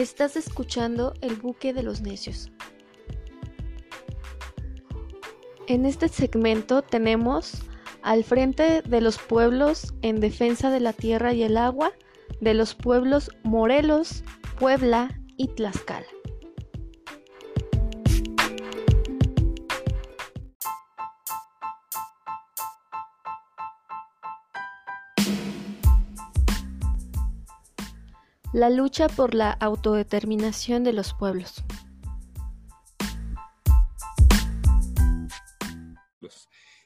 [0.00, 2.50] Estás escuchando El buque de los necios.
[5.66, 7.60] En este segmento tenemos
[8.00, 11.92] al frente de los pueblos en defensa de la tierra y el agua
[12.40, 14.24] de los pueblos Morelos,
[14.58, 16.06] Puebla y Tlaxcala.
[28.52, 31.62] La lucha por la autodeterminación de los pueblos.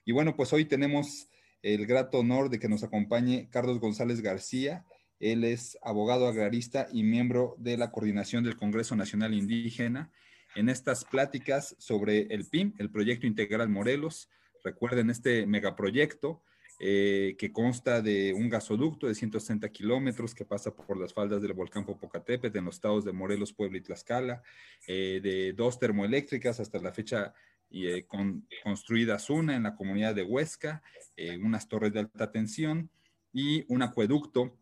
[0.04, 1.30] Y bueno, pues hoy tenemos
[1.62, 4.84] el grato honor de que nos acompañe Carlos González García.
[5.20, 10.12] Él es abogado agrarista y miembro de la coordinación del Congreso Nacional Indígena.
[10.54, 14.28] En estas pláticas sobre el PIM, el Proyecto Integral Morelos,
[14.62, 16.42] recuerden este megaproyecto
[16.80, 21.52] eh, que consta de un gasoducto de 160 kilómetros que pasa por las faldas del
[21.52, 24.42] volcán Popocatépetl en los estados de Morelos, Puebla y Tlaxcala,
[24.88, 27.32] eh, de dos termoeléctricas hasta la fecha
[27.70, 30.82] eh, con, construidas una en la comunidad de Huesca,
[31.40, 32.90] unas torres de alta tensión
[33.32, 34.58] y un acueducto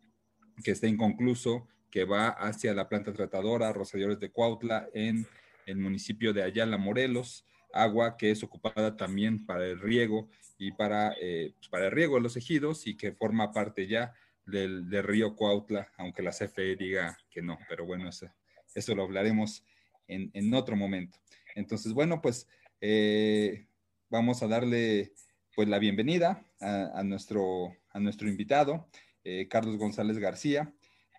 [0.63, 5.27] que está inconcluso que va hacia la planta tratadora Rosadores de Cuautla en
[5.65, 10.29] el municipio de Ayala, Morelos, agua que es ocupada también para el riego
[10.59, 14.13] y para, eh, pues, para el riego de los ejidos y que forma parte ya
[14.47, 18.29] del, río Cuautla, aunque la CFE diga que no, pero bueno, eso,
[18.75, 19.65] eso lo hablaremos
[20.09, 21.19] en, en, otro momento.
[21.55, 22.49] Entonces, bueno, pues
[22.81, 23.67] eh,
[24.11, 25.13] vamos a darle
[25.55, 28.89] pues la bienvenida a, nuestro, a nuestro invitado,
[29.25, 30.73] eh, Carlos González García.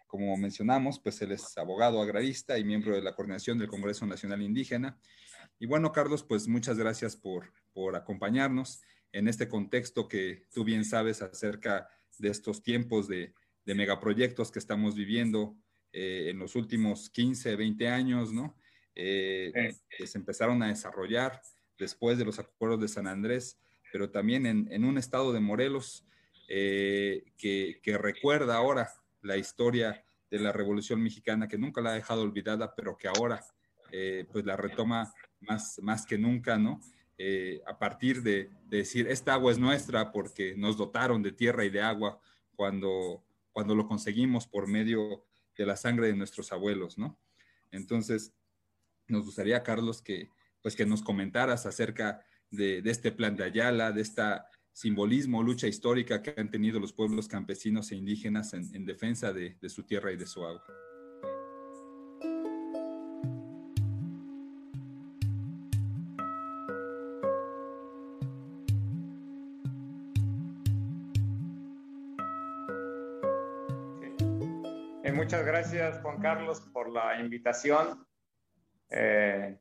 [0.07, 4.41] Como mencionamos, pues él es abogado agrarista y miembro de la coordinación del Congreso Nacional
[4.41, 4.97] Indígena
[5.59, 10.83] y bueno, Carlos, pues muchas gracias por, por acompañarnos en este contexto que tú bien
[10.83, 11.87] sabes acerca
[12.17, 13.33] de estos tiempos de,
[13.65, 15.55] de megaproyectos que estamos viviendo
[15.91, 18.57] eh, en los últimos 15, 20 años, ¿no?
[18.95, 21.41] Eh, que se empezaron a desarrollar
[21.77, 23.59] después de los acuerdos de San Andrés,
[23.91, 26.05] pero también en, en un estado de Morelos
[26.47, 28.89] eh, que, que, recuerda ahora
[29.21, 33.43] la historia de la Revolución Mexicana, que nunca la ha dejado olvidada, pero que ahora
[34.31, 35.13] pues la retoma
[35.47, 36.81] más, más que nunca, ¿no?
[37.17, 41.69] Eh, a partir de, decir, esta agua es nuestra porque nos dotaron de tierra y
[41.69, 42.19] de agua
[42.55, 45.23] cuando, cuando lo conseguimos por medio
[45.55, 47.19] de la sangre de nuestros abuelos, ¿no?
[47.71, 48.33] Entonces,
[49.07, 50.29] nos gustaría, Carlos, que,
[50.61, 56.23] pues, que nos comentaras acerca de, este plan de Ayala, de esta simbolismo, lucha histórica
[56.23, 60.25] que han tenido los pueblos campesinos e indígenas en, defensa de su tierra y de
[60.25, 60.63] su agua.
[75.45, 78.07] Gracias, Juan Carlos, por la invitación.
[78.89, 79.59] Eh,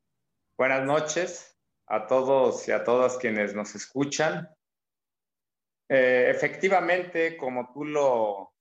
[0.57, 4.49] buenas noches a todos y a todas quienes nos escuchan.
[5.89, 8.53] Eh, efectivamente, como tú lo,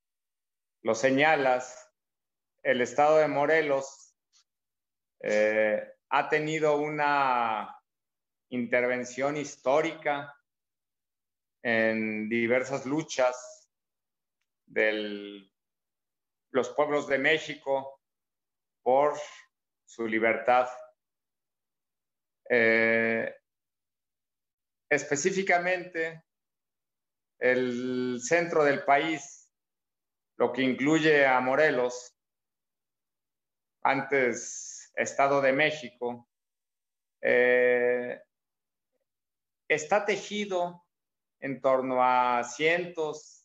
[0.82, 1.90] lo señalas,
[2.62, 4.16] el estado de Morelos
[5.20, 7.78] eh, ha tenido una
[8.50, 10.34] intervención histórica
[11.62, 13.70] en diversas luchas
[14.66, 15.51] del
[16.52, 18.00] los pueblos de México
[18.82, 19.18] por
[19.84, 20.68] su libertad.
[22.48, 23.34] Eh,
[24.88, 26.24] específicamente,
[27.38, 29.50] el centro del país,
[30.36, 32.14] lo que incluye a Morelos,
[33.82, 36.28] antes Estado de México,
[37.22, 38.20] eh,
[39.68, 40.84] está tejido
[41.40, 43.41] en torno a cientos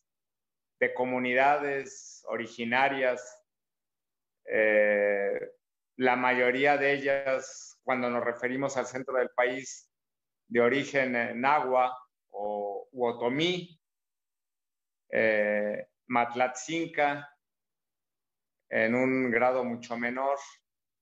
[0.80, 3.44] de comunidades originarias,
[4.44, 5.52] eh,
[5.96, 9.90] la mayoría de ellas, cuando nos referimos al centro del país,
[10.46, 11.96] de origen nahua
[12.30, 13.78] o otomí,
[15.10, 17.28] eh, matlatzinca,
[18.70, 20.38] en un grado mucho menor,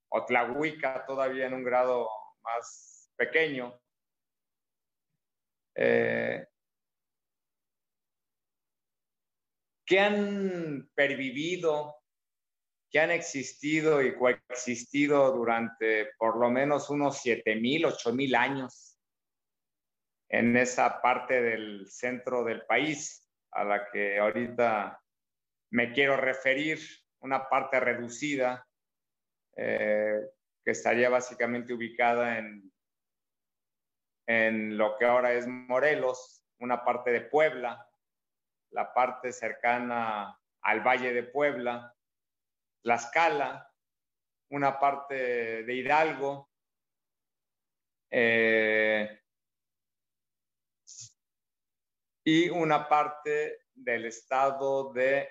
[0.09, 2.09] o tlahuica todavía en un grado
[2.43, 3.79] más pequeño.
[5.75, 6.47] Eh,
[9.87, 11.95] que han pervivido,
[12.91, 18.99] que han existido y coexistido durante por lo menos unos 7.000, 8.000 años
[20.29, 25.01] en esa parte del centro del país a la que ahorita
[25.71, 26.81] me quiero referir,
[27.21, 28.67] una parte reducida
[29.57, 30.21] eh,
[30.65, 32.73] que estaría básicamente ubicada en,
[34.27, 37.89] en lo que ahora es Morelos, una parte de Puebla,
[38.71, 41.95] la parte cercana al Valle de Puebla,
[42.83, 43.67] Tlaxcala
[44.51, 46.51] una parte de Hidalgo,
[48.11, 49.21] eh,
[52.25, 55.29] y una parte del estado de,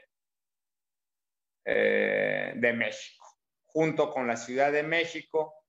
[1.66, 5.66] eh, de México, junto con la Ciudad de México,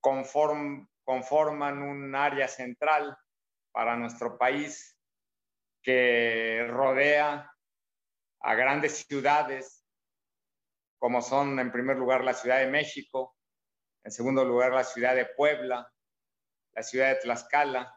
[0.00, 3.16] conforman un área central
[3.72, 4.98] para nuestro país
[5.82, 7.50] que rodea
[8.40, 9.86] a grandes ciudades,
[10.98, 13.36] como son en primer lugar la Ciudad de México,
[14.04, 15.90] en segundo lugar la Ciudad de Puebla,
[16.72, 17.94] la Ciudad de Tlaxcala,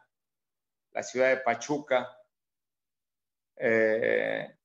[0.92, 2.08] la Ciudad de Pachuca,
[3.56, 4.56] eh,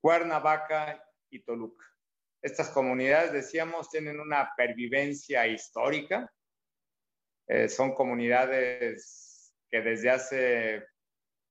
[0.00, 1.84] Cuernavaca y Toluca.
[2.42, 6.30] Estas comunidades, decíamos, tienen una pervivencia histórica.
[7.46, 10.86] Eh, son comunidades que desde hace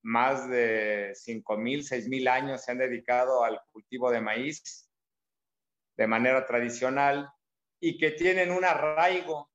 [0.04, 4.90] más de 5.000, 6.000 años se han dedicado al cultivo de maíz
[5.96, 7.30] de manera tradicional
[7.80, 9.50] y que tienen un arraigo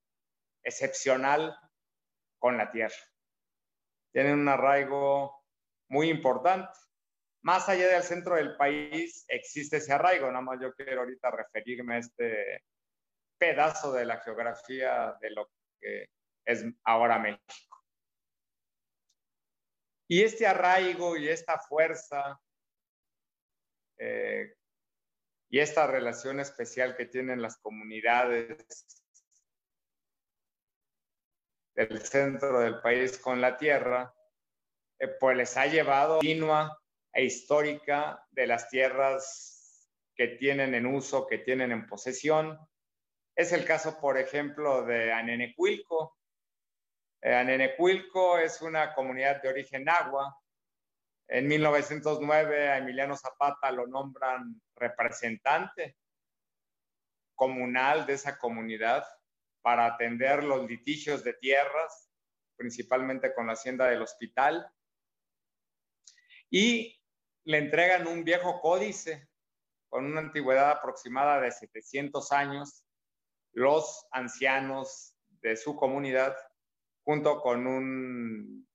[0.64, 1.56] excepcional
[2.40, 2.96] con la tierra.
[4.12, 5.46] Tienen un arraigo
[5.88, 6.78] muy importante.
[7.44, 11.96] Más allá del centro del país existe ese arraigo, nada más yo quiero ahorita referirme
[11.96, 12.64] a este
[13.38, 15.48] pedazo de la geografía de lo
[15.80, 16.10] que
[16.44, 17.69] es ahora México.
[20.10, 22.42] Y este arraigo y esta fuerza
[23.98, 24.56] eh,
[25.50, 29.06] y esta relación especial que tienen las comunidades
[31.76, 34.14] del centro del país con la tierra,
[35.00, 36.78] eh, pues les ha llevado continua
[37.14, 42.58] e histórica de las tierras que tienen en uso, que tienen en posesión.
[43.36, 46.19] Es el caso, por ejemplo, de Anenecuilco.
[47.22, 50.38] Eh, Anenecuilco es una comunidad de origen agua.
[51.28, 55.98] En 1909 a Emiliano Zapata lo nombran representante
[57.36, 59.06] comunal de esa comunidad
[59.62, 62.10] para atender los litigios de tierras,
[62.56, 64.72] principalmente con la hacienda del hospital.
[66.50, 67.00] Y
[67.44, 69.30] le entregan un viejo códice
[69.90, 72.86] con una antigüedad aproximada de 700 años,
[73.52, 76.36] los ancianos de su comunidad,
[77.10, 78.68] junto con un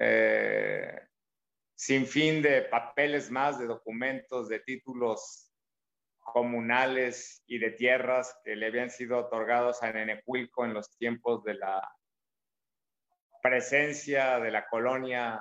[0.00, 1.00] eh,
[1.72, 5.54] sinfín de papeles más, de documentos, de títulos
[6.18, 11.54] comunales y de tierras que le habían sido otorgados a Nenecuilco en los tiempos de
[11.54, 11.88] la
[13.44, 15.40] presencia de la colonia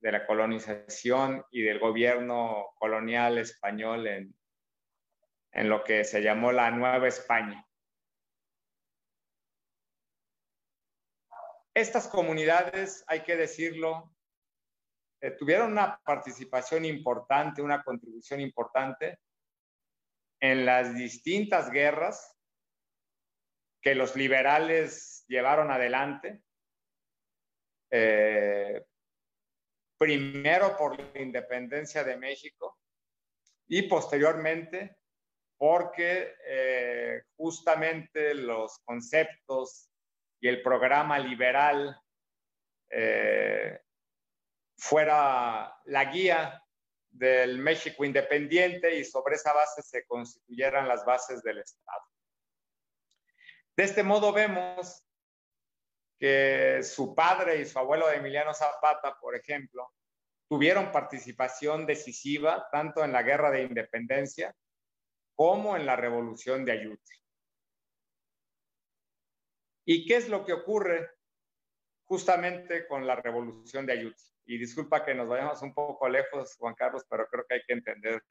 [0.00, 4.34] de la colonización y del gobierno colonial español en,
[5.52, 7.64] en lo que se llamó la Nueva España.
[11.74, 14.14] Estas comunidades, hay que decirlo,
[15.20, 19.18] eh, tuvieron una participación importante, una contribución importante
[20.40, 22.36] en las distintas guerras
[23.82, 26.42] que los liberales llevaron adelante.
[27.90, 28.84] Eh,
[29.98, 32.78] primero por la independencia de México
[33.66, 34.96] y posteriormente
[35.56, 39.90] porque eh, justamente los conceptos
[40.44, 41.98] y el programa liberal
[42.90, 43.80] eh,
[44.76, 46.62] fuera la guía
[47.08, 52.02] del México independiente y sobre esa base se constituyeran las bases del Estado.
[53.74, 55.02] De este modo vemos
[56.18, 59.94] que su padre y su abuelo Emiliano Zapata, por ejemplo,
[60.46, 64.54] tuvieron participación decisiva tanto en la guerra de independencia
[65.34, 67.23] como en la revolución de Ayute.
[69.84, 71.10] ¿Y qué es lo que ocurre
[72.04, 74.22] justamente con la revolución de Ayute?
[74.46, 77.74] Y disculpa que nos vayamos un poco lejos, Juan Carlos, pero creo que hay que
[77.74, 78.22] entender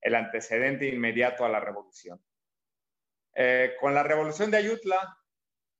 [0.00, 2.22] el antecedente inmediato a la revolución.
[3.34, 5.16] Eh, con la revolución de Ayutla,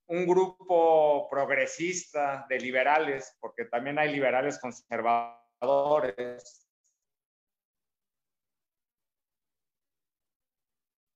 [0.07, 6.67] un grupo progresista de liberales, porque también hay liberales conservadores.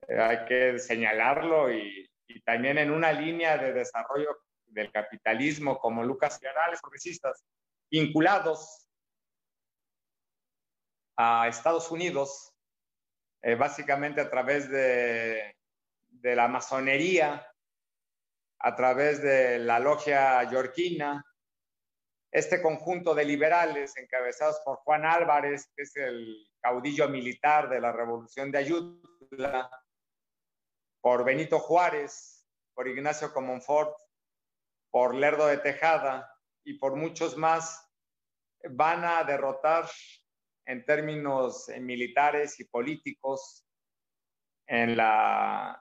[0.07, 2.02] Eh, hay que señalarlo y,
[2.45, 7.43] también en una línea de desarrollo del capitalismo como Lucas Liberales progresistas
[7.89, 8.87] vinculados
[11.15, 12.53] a Estados Unidos,
[13.41, 15.55] eh, básicamente a través de,
[16.09, 17.47] de la masonería
[18.63, 21.23] a través de la logia yorquina,
[22.31, 27.91] este conjunto de liberales encabezados por Juan Álvarez, que es el caudillo militar de la
[27.91, 29.69] Revolución de Ayutla,
[31.03, 33.93] por Benito Juárez, por Ignacio Comonfort,
[34.89, 36.33] por Lerdo de Tejada
[36.63, 37.91] y por muchos más,
[38.69, 39.85] van a derrotar
[40.65, 43.67] en términos militares y políticos
[44.65, 45.71] en la,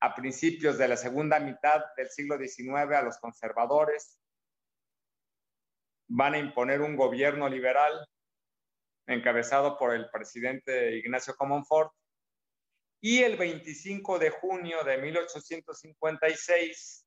[0.00, 4.18] a principios de la segunda mitad del siglo XIX a los conservadores.
[6.08, 8.08] Van a imponer un gobierno liberal
[9.06, 11.92] encabezado por el presidente Ignacio Comonfort.
[13.06, 17.06] Y el 25 de junio de 1856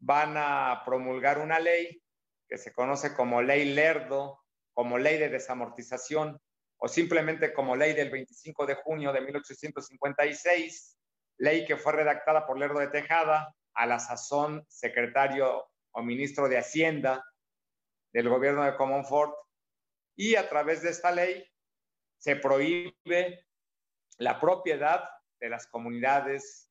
[0.00, 2.02] van a promulgar una ley
[2.46, 6.38] que se conoce como Ley Lerdo, como Ley de Desamortización
[6.76, 10.98] o simplemente como Ley del 25 de junio de 1856,
[11.38, 16.58] ley que fue redactada por Lerdo de Tejada, a la sazón secretario o ministro de
[16.58, 17.24] Hacienda
[18.12, 19.34] del gobierno de Comonfort,
[20.14, 21.50] y a través de esta ley
[22.18, 23.47] se prohíbe
[24.18, 25.08] la propiedad
[25.40, 26.70] de las comunidades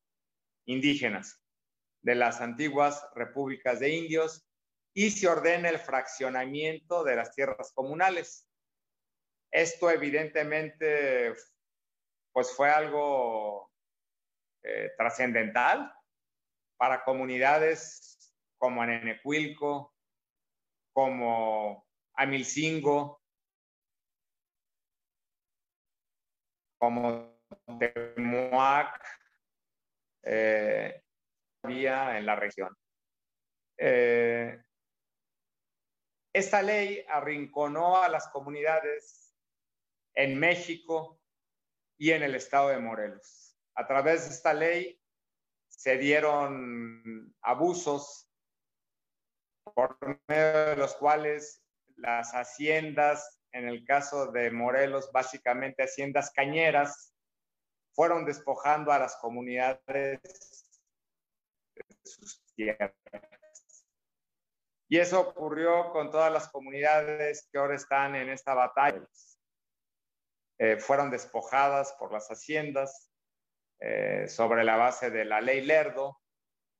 [0.66, 1.42] indígenas
[2.02, 4.48] de las antiguas repúblicas de indios
[4.94, 8.48] y se ordena el fraccionamiento de las tierras comunales.
[9.52, 11.36] Esto evidentemente
[12.34, 13.72] pues fue algo
[14.64, 15.92] eh, trascendental
[16.78, 19.96] para comunidades como Anenecuilco,
[20.94, 23.22] como Amilcingo,
[26.80, 27.37] como
[27.80, 29.06] Temuac,
[30.24, 31.02] eh,
[31.64, 32.76] en la región.
[33.78, 34.62] Eh,
[36.34, 39.36] esta ley arrinconó a las comunidades
[40.16, 41.20] en México
[41.98, 43.58] y en el estado de Morelos.
[43.76, 45.00] A través de esta ley
[45.68, 48.32] se dieron abusos
[49.76, 49.98] por
[50.28, 51.64] medio de los cuales
[51.96, 57.17] las haciendas, en el caso de Morelos, básicamente haciendas cañeras,
[57.98, 60.20] fueron despojando a las comunidades
[62.04, 62.94] sus tierras.
[64.88, 69.02] Y eso ocurrió con todas las comunidades que ahora están en esta batalla.
[70.60, 73.12] Eh, fueron despojadas por las haciendas
[73.80, 76.22] eh, sobre la base de la ley Lerdo.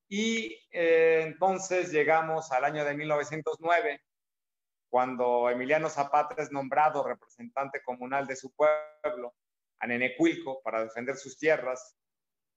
[0.08, 4.02] Y eh, entonces llegamos al año de 1909,
[4.88, 9.34] cuando Emiliano Zapata es nombrado representante comunal de su pueblo,
[9.80, 11.98] a Nenecuilco, para defender sus tierras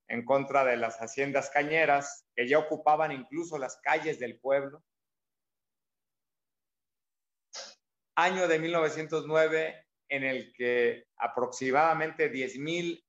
[0.08, 4.82] en contra de las haciendas cañeras, que ya ocupaban incluso las calles del pueblo.
[8.16, 13.02] Año de 1909 en el que aproximadamente 10.000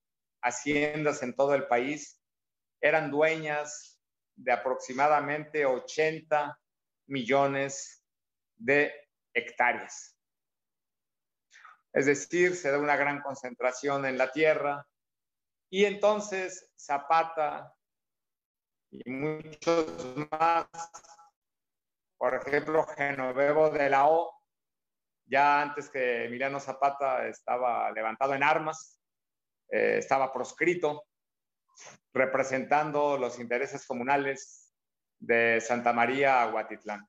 [0.43, 2.21] haciendas en todo el país
[2.79, 3.99] eran dueñas
[4.35, 6.59] de aproximadamente 80
[7.07, 8.03] millones
[8.57, 8.93] de
[9.33, 10.17] hectáreas.
[11.93, 14.87] Es decir, se da una gran concentración en la tierra,
[15.69, 17.73] y entonces Zapata
[18.91, 19.87] y muchos
[20.29, 20.67] más,
[22.17, 24.33] por ejemplo, Genovevo de la O,
[25.25, 29.01] ya antes que Emiliano Zapata estaba levantado en armas,
[29.69, 31.05] eh, estaba proscrito,
[32.13, 34.73] representando los intereses comunales
[35.19, 37.07] de Santa María a Huatitlán.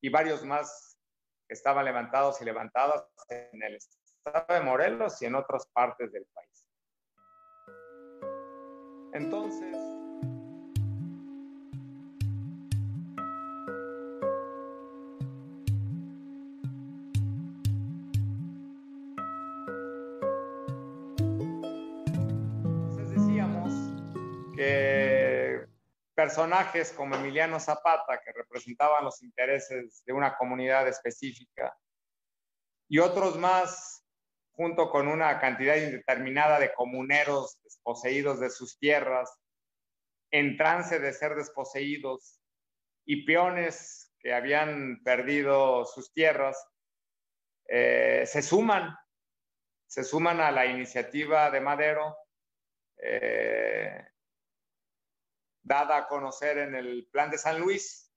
[0.00, 0.98] Y varios más
[1.48, 6.66] estaban levantados y levantadas en el estado de Morelos y en otras partes del país.
[9.12, 9.76] Entonces
[23.10, 23.72] decíamos
[24.56, 25.66] que
[26.14, 31.76] personajes como Emiliano Zapata, que representaban los intereses de una comunidad específica,
[32.88, 34.01] y otros más
[34.52, 39.32] junto con una cantidad indeterminada de comuneros desposeídos de sus tierras,
[40.30, 42.38] en trance de ser desposeídos,
[43.04, 46.56] y peones que habían perdido sus tierras,
[47.66, 48.96] eh, se suman,
[49.86, 52.16] se suman a la iniciativa de Madero,
[52.96, 54.06] eh,
[55.62, 58.10] dada a conocer en el Plan de San Luis,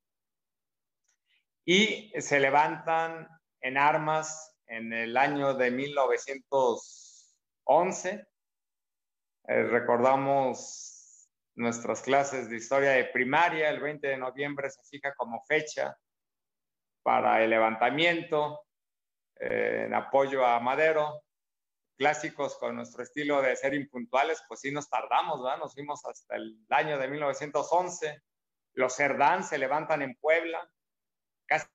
[1.65, 3.27] y se levantan
[3.61, 8.27] en armas en el año de 1911.
[9.47, 10.95] Eh, recordamos
[11.55, 15.97] nuestras clases de historia de primaria, el 20 de noviembre se fija como fecha
[17.03, 18.65] para el levantamiento
[19.39, 21.21] eh, en apoyo a Madero.
[21.97, 25.59] Clásicos con nuestro estilo de ser impuntuales, pues sí nos tardamos, ¿verdad?
[25.59, 28.21] Nos fuimos hasta el año de 1911.
[28.73, 30.69] Los Cerdán se levantan en Puebla,
[31.45, 31.67] casi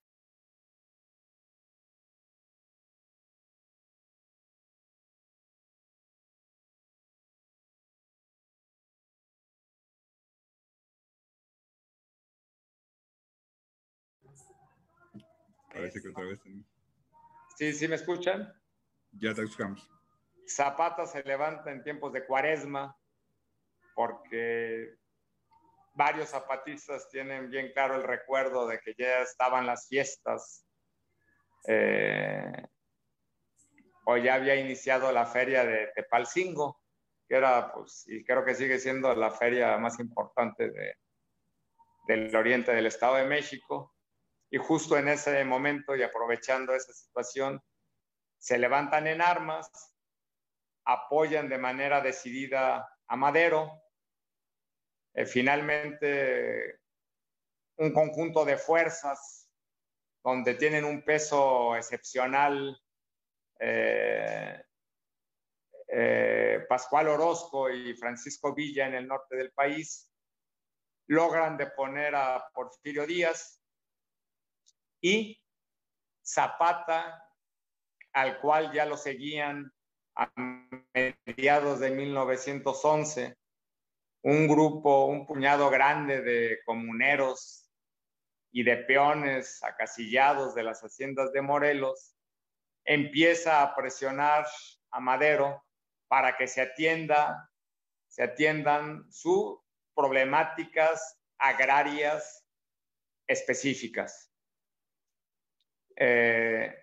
[15.72, 16.40] Parece que otra vez.
[17.56, 18.52] Sí, sí, ¿me escuchan?
[19.12, 19.88] Ya te cambios.
[20.46, 22.96] Zapata se levanta en tiempos de cuaresma
[23.94, 24.96] porque
[25.94, 30.66] varios zapatistas tienen bien claro el recuerdo de que ya estaban las fiestas
[31.66, 32.66] eh,
[34.06, 36.80] o ya había iniciado la feria de Tepalcingo,
[37.28, 40.94] que era, pues, y creo que sigue siendo la feria más importante de,
[42.06, 43.94] del oriente del Estado de México.
[44.50, 47.62] Y justo en ese momento y aprovechando esa situación,
[48.38, 49.70] se levantan en armas,
[50.84, 53.82] apoyan de manera decidida a Madero.
[55.14, 56.80] Eh, finalmente,
[57.76, 59.48] un conjunto de fuerzas
[60.22, 62.78] donde tienen un peso excepcional
[63.58, 64.62] eh,
[65.86, 70.10] eh, Pascual Orozco y Francisco Villa en el norte del país,
[71.08, 73.59] logran deponer a Porfirio Díaz
[75.00, 75.40] y
[76.24, 77.26] Zapata,
[78.12, 79.72] al cual ya lo seguían
[80.16, 80.30] a
[80.94, 83.36] mediados de 1911,
[84.22, 87.70] un grupo, un puñado grande de comuneros
[88.52, 92.16] y de peones acasillados de las haciendas de Morelos,
[92.84, 94.46] empieza a presionar
[94.90, 95.64] a Madero
[96.08, 97.50] para que se atienda,
[98.08, 99.60] se atiendan sus
[99.94, 102.44] problemáticas agrarias
[103.26, 104.29] específicas.
[106.02, 106.74] Eh,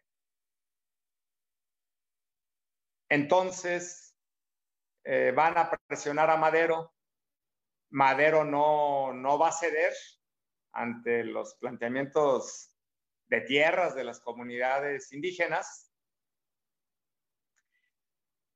[3.09, 4.15] entonces,
[5.03, 6.93] eh, van a presionar a Madero.
[7.89, 9.93] Madero no, no va a ceder
[10.74, 12.75] ante los planteamientos
[13.25, 15.91] de tierras de las comunidades indígenas.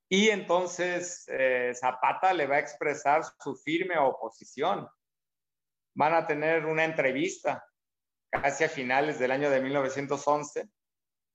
[0.10, 4.88] Y entonces eh, Zapata le va a expresar su firme oposición.
[5.96, 7.65] Van a tener una entrevista
[8.32, 10.70] casi a finales del año de 1911,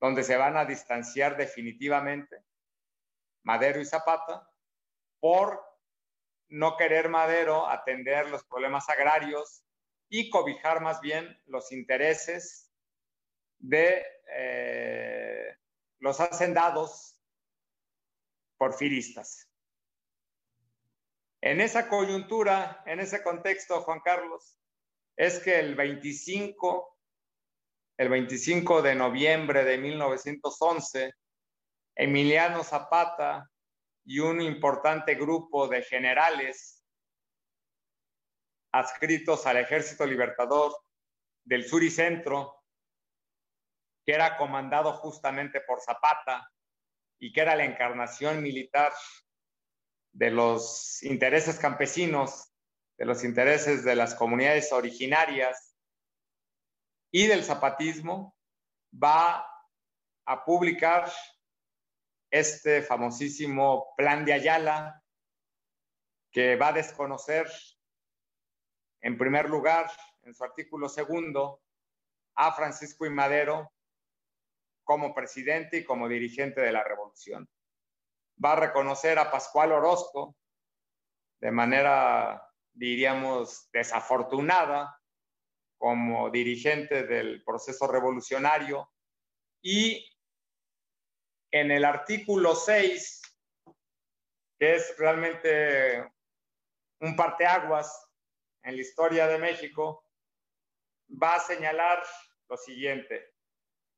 [0.00, 2.42] donde se van a distanciar definitivamente
[3.44, 4.50] Madero y Zapata
[5.20, 5.62] por
[6.48, 9.62] no querer Madero atender los problemas agrarios
[10.08, 12.72] y cobijar más bien los intereses
[13.58, 15.56] de eh,
[15.98, 17.20] los hacendados
[18.56, 19.50] porfiristas.
[21.40, 24.58] En esa coyuntura, en ese contexto, Juan Carlos,
[25.16, 26.95] es que el 25,
[27.98, 31.14] el 25 de noviembre de 1911,
[31.94, 33.50] Emiliano Zapata
[34.04, 36.84] y un importante grupo de generales
[38.72, 40.76] adscritos al Ejército Libertador
[41.44, 42.62] del Sur y Centro,
[44.04, 46.50] que era comandado justamente por Zapata
[47.18, 48.92] y que era la encarnación militar
[50.12, 52.52] de los intereses campesinos,
[52.98, 55.65] de los intereses de las comunidades originarias
[57.16, 58.36] y del zapatismo,
[58.92, 59.50] va
[60.26, 61.10] a publicar
[62.30, 65.02] este famosísimo plan de Ayala,
[66.30, 67.50] que va a desconocer,
[69.00, 69.90] en primer lugar,
[70.24, 71.62] en su artículo segundo,
[72.34, 73.72] a Francisco y Madero
[74.84, 77.48] como presidente y como dirigente de la revolución.
[78.44, 80.36] Va a reconocer a Pascual Orozco
[81.40, 85.00] de manera, diríamos, desafortunada
[85.78, 88.90] como dirigente del proceso revolucionario
[89.62, 90.04] y
[91.50, 93.22] en el artículo 6,
[94.58, 96.10] que es realmente
[97.00, 98.08] un parteaguas
[98.62, 100.04] en la historia de México,
[101.10, 102.02] va a señalar
[102.48, 103.34] lo siguiente.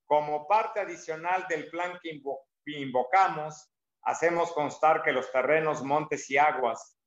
[0.06, 2.20] Como parte adicional del plan que
[2.66, 3.70] invocamos,
[4.02, 6.97] hacemos constar que los terrenos, montes y aguas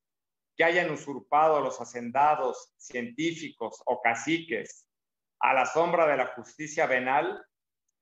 [0.56, 4.88] que hayan usurpado los hacendados, científicos o caciques
[5.42, 7.44] a la sombra de la justicia venal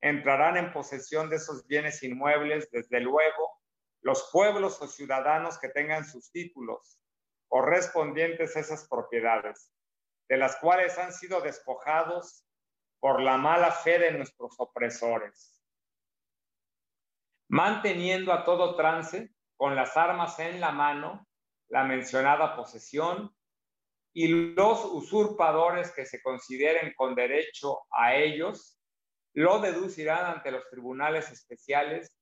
[0.03, 3.61] entrarán en posesión de esos bienes inmuebles, desde luego,
[4.03, 6.99] los pueblos o ciudadanos que tengan sus títulos
[7.49, 9.73] correspondientes a esas propiedades,
[10.29, 12.47] de las cuales han sido despojados
[13.01, 15.63] por la mala fe de nuestros opresores,
[17.49, 21.27] manteniendo a todo trance, con las armas en la mano,
[21.71, 23.35] la mencionada posesión
[24.13, 28.79] y los usurpadores que se consideren con derecho a ellos
[29.35, 32.17] lo deducirán ante los tribunales especiales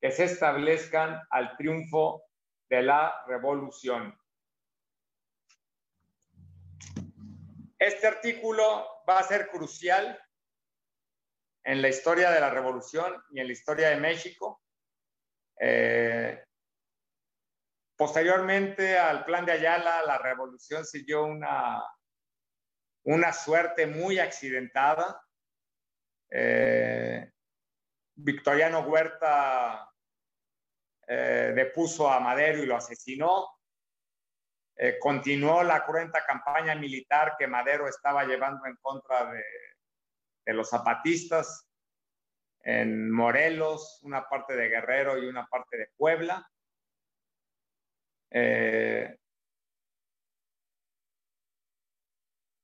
[0.00, 2.22] que se establezcan al triunfo
[2.68, 4.16] de la revolución.
[7.78, 10.18] Este artículo va a ser crucial
[11.64, 14.62] en la historia de la revolución y en la historia de México.
[15.60, 16.44] Eh,
[17.96, 21.82] posteriormente al plan de Ayala, la revolución siguió una,
[23.04, 25.22] una suerte muy accidentada.
[26.30, 27.30] Eh,
[28.16, 29.90] Victoriano Huerta
[31.06, 33.48] eh, depuso a Madero y lo asesinó.
[34.76, 39.44] Eh, continuó la cruenta campaña militar que Madero estaba llevando en contra de,
[40.44, 41.68] de los zapatistas
[42.60, 46.44] en Morelos, una parte de Guerrero y una parte de Puebla.
[48.36, 49.16] Eh,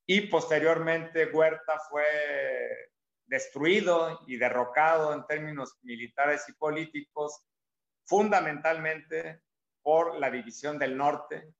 [0.05, 2.91] y posteriormente Huerta fue
[3.27, 7.45] destruido y derrocado en términos militares y políticos,
[8.05, 9.43] fundamentalmente
[9.81, 11.55] por la División del Norte,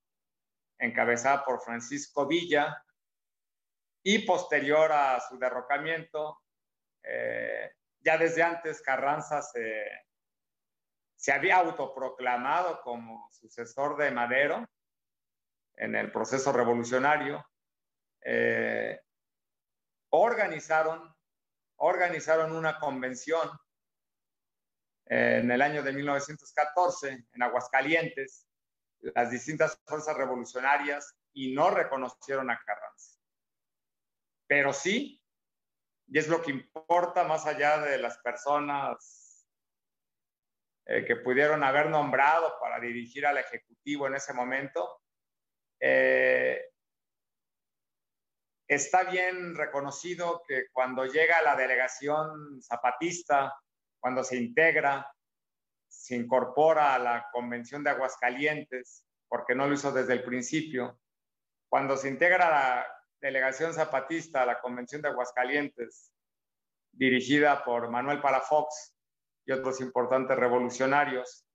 [0.81, 2.85] encabezada por Francisco Villa,
[4.03, 6.43] y posterior a su derrocamiento,
[7.05, 7.71] eh,
[8.01, 9.85] ya desde antes Carranza se,
[11.21, 14.67] se había autoproclamado como sucesor de Madero
[15.75, 17.45] en el proceso revolucionario.
[18.23, 18.99] Eh,
[20.13, 21.15] organizaron,
[21.77, 23.51] organizaron una convención
[25.05, 28.47] en el año de 1914 en Aguascalientes,
[29.01, 33.19] las distintas fuerzas revolucionarias y no reconocieron a Carranza.
[34.47, 35.23] Pero sí
[36.07, 39.20] y es lo que importa más allá de las personas
[40.93, 45.03] eh, que pudieron haber nombrado para dirigir al Ejecutivo en ese momento.
[45.79, 46.61] Eh,
[48.67, 53.55] está bien reconocido que cuando llega la delegación zapatista,
[54.01, 55.09] cuando se integra,
[55.87, 60.99] se incorpora a la Convención de Aguascalientes, porque no lo hizo desde el principio,
[61.69, 62.87] cuando se integra la
[63.21, 66.13] delegación zapatista a la Convención de Aguascalientes,
[66.91, 68.97] dirigida por Manuel Palafox
[69.45, 71.47] y otros importantes revolucionarios,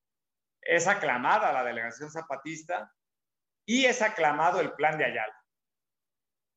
[0.61, 2.91] es aclamada la delegación zapatista
[3.65, 5.43] y es aclamado el plan de Ayala,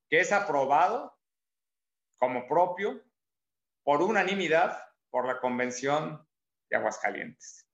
[0.09, 1.17] que es aprobado
[2.17, 3.03] como propio
[3.83, 6.27] por unanimidad por la Convención
[6.69, 7.67] de Aguascalientes.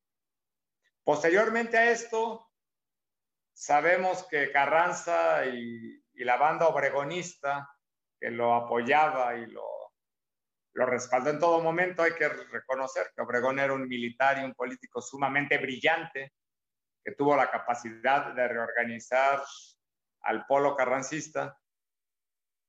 [1.04, 2.52] Posteriormente a esto,
[3.54, 7.70] sabemos que Carranza y la banda obregonista
[8.20, 9.75] que lo apoyaba y lo,
[10.76, 14.54] lo respaldó en todo momento, hay que reconocer que Obregón era un militar y un
[14.54, 16.34] político sumamente brillante,
[17.02, 19.42] que tuvo la capacidad de reorganizar
[20.24, 21.58] al polo carrancista,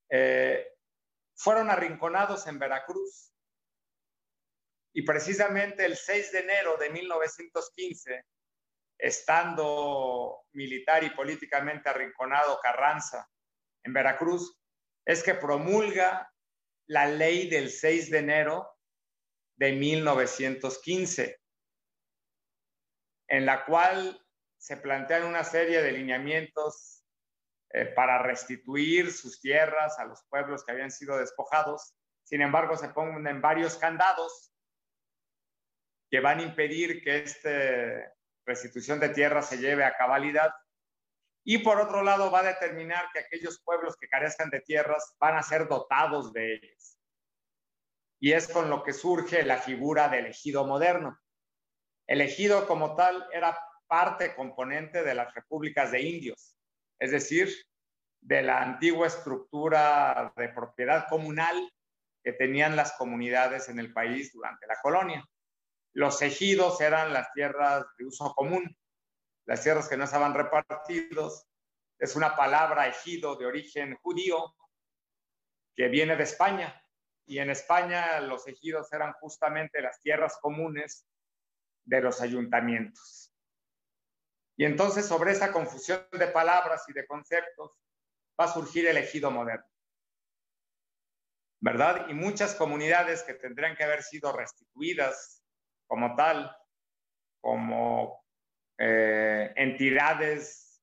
[0.08, 0.74] eh,
[1.34, 3.32] fueron arrinconados en Veracruz.
[4.94, 8.24] Y precisamente el 6 de enero de 1915,
[8.98, 13.28] estando militar y políticamente arrinconado Carranza
[13.82, 14.56] en Veracruz
[15.04, 16.32] es que promulga
[16.86, 18.70] la ley del 6 de enero
[19.56, 21.40] de 1915,
[23.28, 24.22] en la cual
[24.58, 27.04] se plantean una serie de lineamientos
[27.70, 31.94] eh, para restituir sus tierras a los pueblos que habían sido despojados.
[32.24, 34.52] Sin embargo, se ponen varios candados
[36.10, 37.50] que van a impedir que esta
[38.44, 40.52] restitución de tierras se lleve a cabalidad
[41.48, 45.36] y por otro lado, va a determinar que aquellos pueblos que carezcan de tierras van
[45.36, 46.98] a ser dotados de ellas.
[48.18, 51.16] Y es con lo que surge la figura del ejido moderno.
[52.08, 53.56] El ejido como tal era
[53.86, 56.58] parte componente de las repúblicas de indios,
[56.98, 57.54] es decir,
[58.20, 61.72] de la antigua estructura de propiedad comunal
[62.24, 65.24] que tenían las comunidades en el país durante la colonia.
[65.92, 68.76] Los ejidos eran las tierras de uso común,
[69.46, 71.46] las tierras que no estaban repartidos.
[71.98, 74.54] Es una palabra ejido de origen judío
[75.74, 76.82] que viene de España.
[77.24, 81.06] Y en España los ejidos eran justamente las tierras comunes
[81.84, 83.32] de los ayuntamientos.
[84.56, 87.72] Y entonces sobre esa confusión de palabras y de conceptos
[88.38, 89.66] va a surgir el ejido moderno.
[91.60, 92.08] ¿Verdad?
[92.08, 95.42] Y muchas comunidades que tendrían que haber sido restituidas
[95.86, 96.54] como tal,
[97.40, 98.25] como
[98.78, 100.82] eh, entidades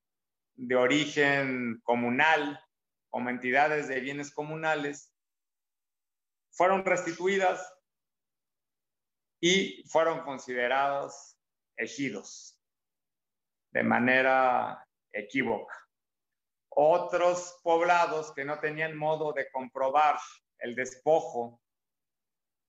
[0.56, 2.60] de origen comunal,
[3.10, 5.13] como entidades de bienes comunales,
[6.51, 7.71] fueron restituidas
[9.41, 11.38] y fueron considerados
[11.77, 12.60] ejidos
[13.71, 15.75] de manera equívoca.
[16.69, 20.17] Otros poblados que no tenían modo de comprobar
[20.60, 21.62] el despojo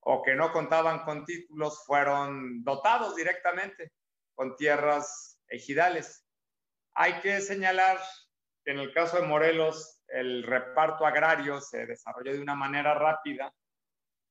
[0.01, 3.93] o que no contaban con títulos fueron dotados directamente
[4.35, 6.27] con tierras ejidales.
[6.95, 7.99] Hay que señalar
[8.65, 13.53] que en el caso de Morelos el reparto agrario se desarrolló de una manera rápida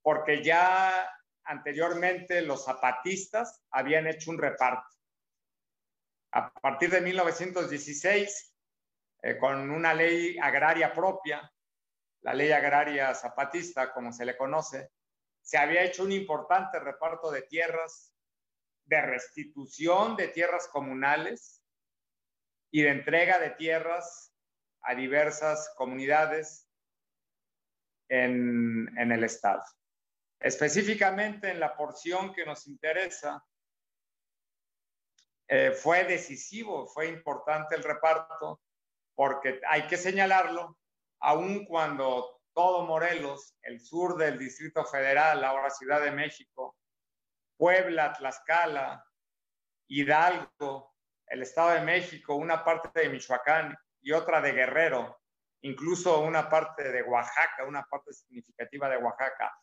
[0.02, 1.10] porque ya
[1.46, 4.88] anteriormente los zapatistas habían hecho un reparto.
[6.32, 8.56] A partir de 1916,
[9.22, 11.50] eh, con una ley agraria propia,
[12.22, 14.92] la ley agraria zapatista, como se le conoce,
[15.42, 18.13] se había hecho un importante reparto de tierras
[18.86, 21.64] de restitución de tierras comunales
[22.72, 24.34] y de entrega de tierras
[24.82, 26.68] a diversas comunidades
[28.10, 29.64] en, el Estado.
[30.40, 33.44] Específicamente en la porción que nos interesa,
[35.48, 38.62] eh, fue decisivo, fue importante el reparto,
[39.16, 40.78] porque hay que señalarlo,
[41.20, 46.76] aun cuando todo Morelos, el sur del Distrito Federal, ahora Ciudad de México,
[47.64, 49.10] Puebla, Tlaxcala,
[49.88, 55.22] Hidalgo, el Estado de México, una parte de Michoacán y otra de Guerrero,
[55.62, 59.58] incluso una parte de Oaxaca, una parte significativa de Oaxaca,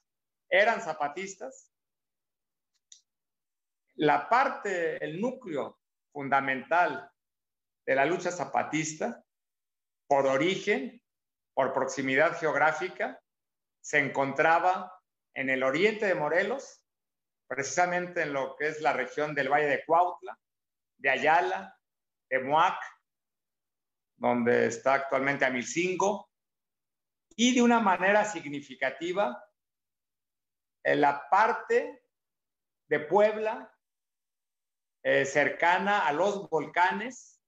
[0.48, 1.74] eran zapatistas.
[3.96, 5.78] La parte, el núcleo
[6.10, 7.12] fundamental
[7.84, 9.22] de la lucha zapatista,
[10.06, 11.02] por origen,
[11.52, 13.20] por proximidad geográfica,
[13.82, 14.90] se encontraba
[15.34, 16.79] en el oriente de Morelos,
[17.50, 20.38] precisamente en lo que es la región del Valle de Cuautla,
[20.98, 21.76] de Ayala,
[22.30, 22.80] de Moac,
[24.16, 26.30] donde está actualmente Amilcingo,
[27.34, 29.44] y de una manera significativa
[30.84, 32.04] en la parte
[32.88, 33.76] de Puebla
[35.02, 37.42] eh, cercana a los volcanes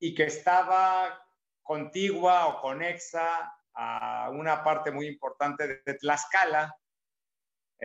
[0.00, 1.22] y que estaba
[1.62, 6.74] contigua o conexa a una parte muy importante de, Tlaxcala,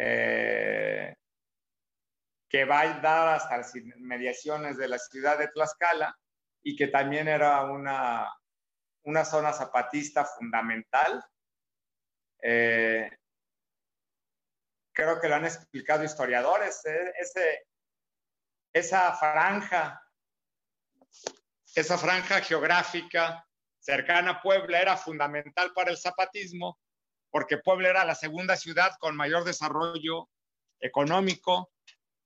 [0.01, 1.13] eh,
[2.47, 6.17] que va a dar hasta las inmediaciones de la ciudad de Tlaxcala
[6.63, 8.31] y que también era una,
[9.03, 11.21] una zona zapatista fundamental.
[12.41, 13.11] Eh,
[14.93, 17.67] creo que lo han explicado historiadores, eh, ese,
[18.71, 20.01] esa franja,
[21.75, 23.45] esa franja geográfica
[23.79, 26.79] cercana a Puebla era fundamental para el zapatismo
[27.31, 30.29] porque Puebla era la segunda ciudad con mayor desarrollo
[30.79, 31.69] económico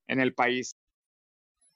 [0.08, 0.76] en el país.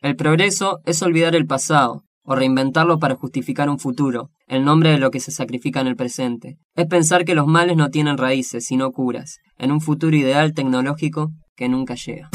[0.01, 4.97] El progreso es olvidar el pasado o reinventarlo para justificar un futuro, en nombre de
[4.97, 6.57] lo que se sacrifica en el presente.
[6.75, 11.31] Es pensar que los males no tienen raíces, sino curas, en un futuro ideal tecnológico
[11.55, 12.29] que nunca llega.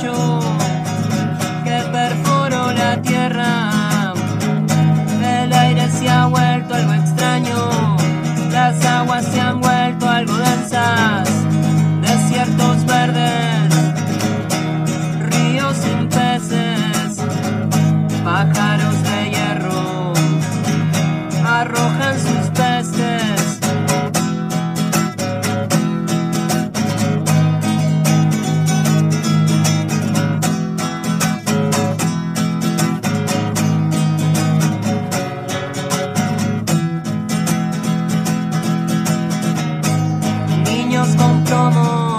[0.00, 0.31] Que
[41.22, 42.11] estamos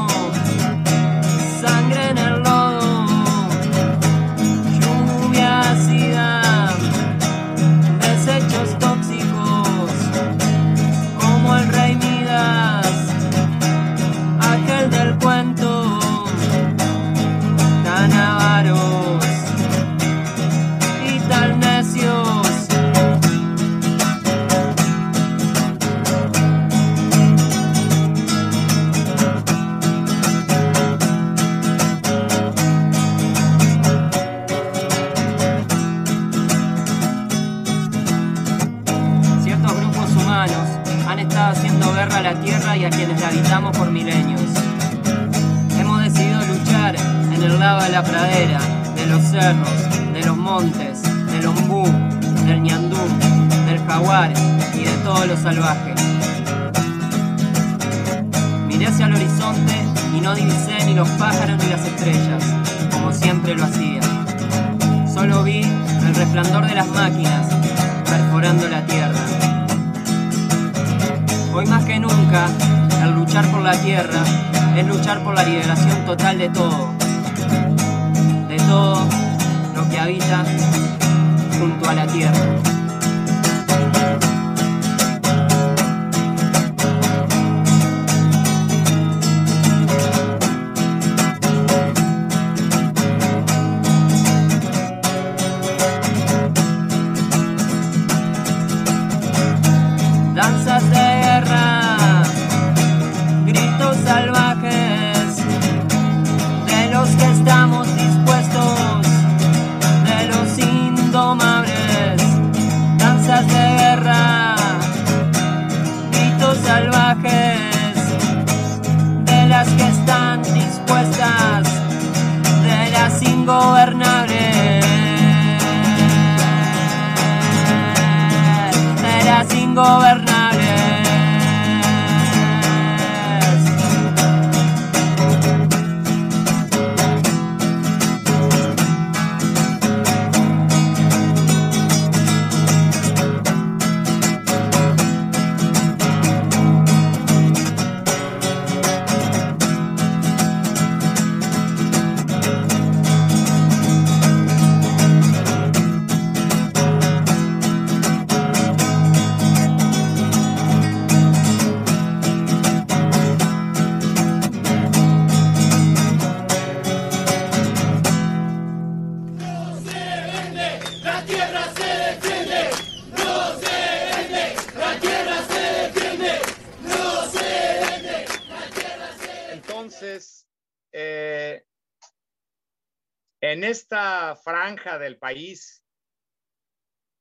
[185.33, 185.83] país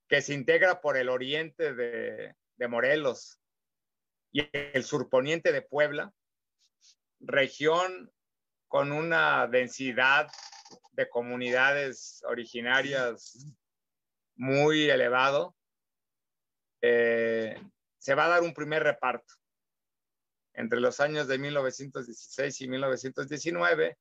[0.07, 2.35] que se integra por el oriente de,
[2.69, 3.41] Morelos
[4.31, 6.13] y el surponiente de Puebla,
[7.19, 8.09] región
[8.69, 10.29] con una densidad
[10.93, 13.53] de comunidades originarias
[14.35, 15.57] muy elevado,
[16.81, 17.61] eh,
[17.97, 19.33] se va a dar un primer reparto
[20.53, 23.97] entre los años de 1916 y 1919.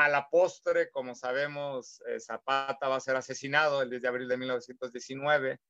[0.00, 4.28] A la postre, como sabemos, eh, Zapata va a ser asesinado el 10 de abril
[4.28, 5.60] de 1919.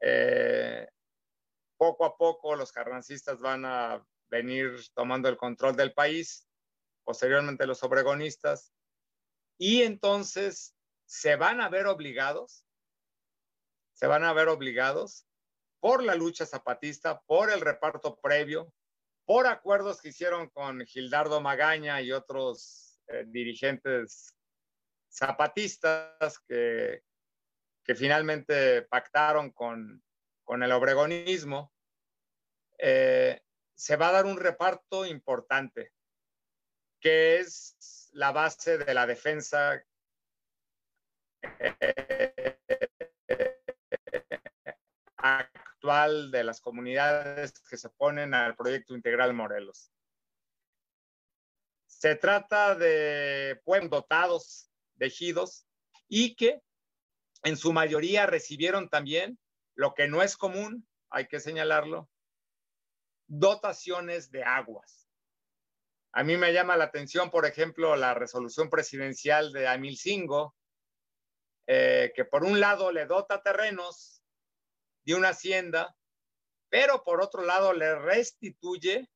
[0.00, 0.88] Eh,
[1.76, 6.48] poco a poco los carrancistas van a venir tomando el control del país,
[7.04, 8.72] posteriormente los obregonistas,
[9.58, 12.64] y entonces se van a ver obligados,
[13.92, 15.26] se van a ver obligados
[15.78, 18.72] por la lucha zapatista, por el reparto previo,
[19.26, 24.34] por acuerdos que hicieron con Gildardo Magaña y otros eh, dirigentes
[25.10, 27.02] zapatistas que,
[27.94, 30.02] finalmente pactaron con,
[30.48, 31.72] el obregonismo,
[32.78, 33.40] eh,
[33.74, 35.92] se va a dar un reparto importante,
[37.00, 39.82] que es la base de la defensa
[45.16, 49.90] actual de las comunidades que se ponen al proyecto integral Morelos.
[52.02, 55.14] Se trata de pueblos dotados de
[56.08, 56.60] y que
[57.44, 59.38] en su mayoría recibieron también,
[59.76, 62.10] lo que no es común, hay que señalarlo,
[63.28, 65.08] dotaciones de aguas.
[66.10, 70.56] A mí me llama la atención, por ejemplo, la resolución presidencial de Amilcingo,
[71.68, 74.24] eh, que por un lado le dota terrenos
[75.04, 75.96] de una hacienda,
[76.68, 79.08] pero por otro lado le restituye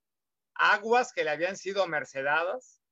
[0.59, 2.83] aguas que le habían sido mercedadas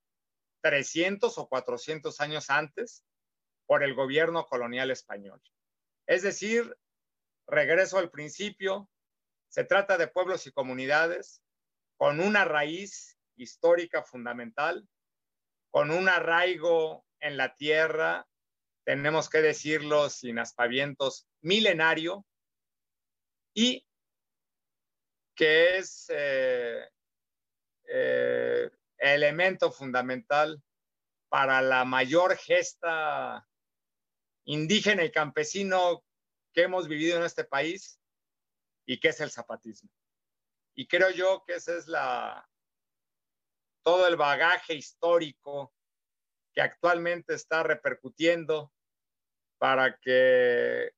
[0.62, 3.05] 300 o 400 años antes
[3.66, 5.40] por el gobierno colonial español.
[6.07, 6.77] Es decir,
[7.46, 8.90] regreso al principio,
[9.48, 11.42] se trata de pueblos y comunidades
[11.96, 14.88] con una raíz histórica fundamental,
[15.70, 18.27] con un arraigo en la tierra
[18.85, 22.27] tenemos que decirlo sin aspavientos, milenario
[23.55, 23.87] y
[25.35, 26.87] que es eh,
[27.88, 30.62] eh, elemento fundamental
[31.29, 33.47] para la mayor gesta
[34.44, 36.05] indígena y campesino
[36.53, 38.01] que hemos vivido en este país
[38.87, 39.90] y que es el zapatismo.
[40.75, 42.49] Y creo yo que ese es la
[43.83, 45.73] todo el bagaje histórico
[46.55, 48.73] que actualmente está repercutiendo
[49.59, 50.92] para que,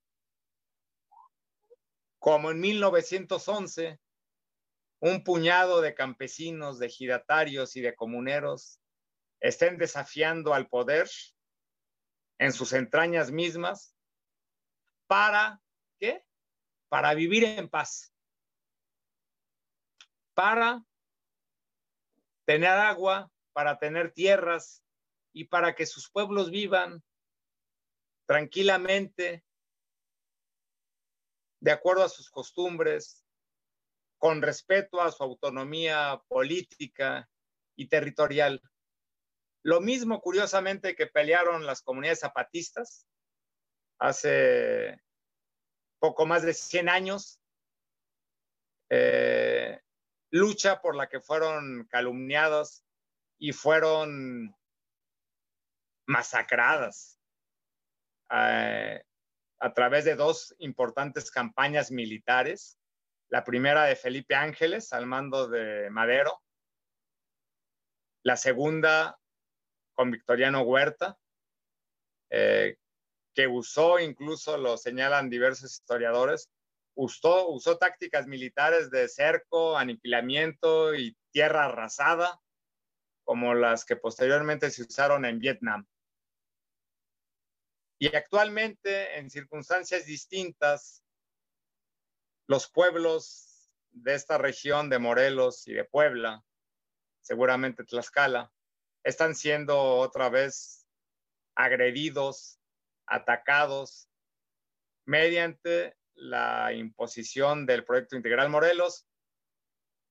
[2.18, 3.98] como en 1911,
[5.00, 8.80] un puñado de campesinos, de giratarios y de comuneros
[9.40, 11.08] estén desafiando al poder
[12.38, 13.94] en sus entrañas mismas
[15.06, 15.60] para,
[15.98, 16.24] ¿qué?
[16.88, 18.12] Para vivir en paz,
[20.34, 20.84] para
[22.44, 24.82] tener agua, para tener tierras
[25.32, 27.02] y para que sus pueblos vivan
[28.26, 29.44] tranquilamente,
[31.60, 33.25] de acuerdo a sus costumbres,
[34.18, 37.28] con respeto a su autonomía política
[37.76, 38.60] y territorial.
[39.62, 43.06] Lo mismo, curiosamente, que pelearon las comunidades zapatistas
[43.98, 45.00] hace
[45.98, 47.40] poco más de 100 años,
[48.90, 49.80] eh,
[50.30, 52.84] lucha por la que fueron calumniadas
[53.38, 54.54] y fueron
[56.06, 57.18] masacradas
[58.30, 59.02] eh,
[59.58, 62.75] a través de dos importantes campañas militares.
[63.28, 66.42] La primera de Felipe Ángeles al mando de Madero.
[68.22, 69.18] La segunda
[69.94, 71.18] con Victoriano Huerta,
[72.30, 72.76] eh,
[73.34, 76.50] que usó, incluso lo señalan diversos historiadores,
[76.94, 82.40] usó, usó tácticas militares de cerco, aniquilamiento y tierra arrasada,
[83.24, 85.86] como las que posteriormente se usaron en Vietnam.
[87.98, 91.02] Y actualmente, en circunstancias distintas,
[92.46, 96.44] los pueblos de esta región de Morelos y de Puebla,
[97.20, 98.52] seguramente Tlaxcala,
[99.02, 100.86] están siendo otra vez
[101.54, 102.60] agredidos,
[103.06, 104.08] atacados
[105.04, 109.06] mediante la imposición del proyecto integral Morelos.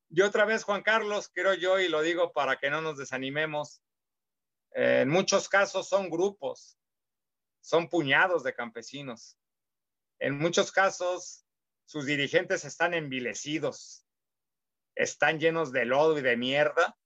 [0.09, 3.81] Y otra vez, Juan Carlos, creo yo, y lo digo para que no nos desanimemos,
[4.71, 6.77] en muchos casos son grupos,
[7.61, 9.38] son puñados de campesinos.
[10.19, 11.44] En muchos casos,
[11.86, 14.05] sus dirigentes están envilecidos,
[14.95, 16.97] están llenos de lodo y de mierda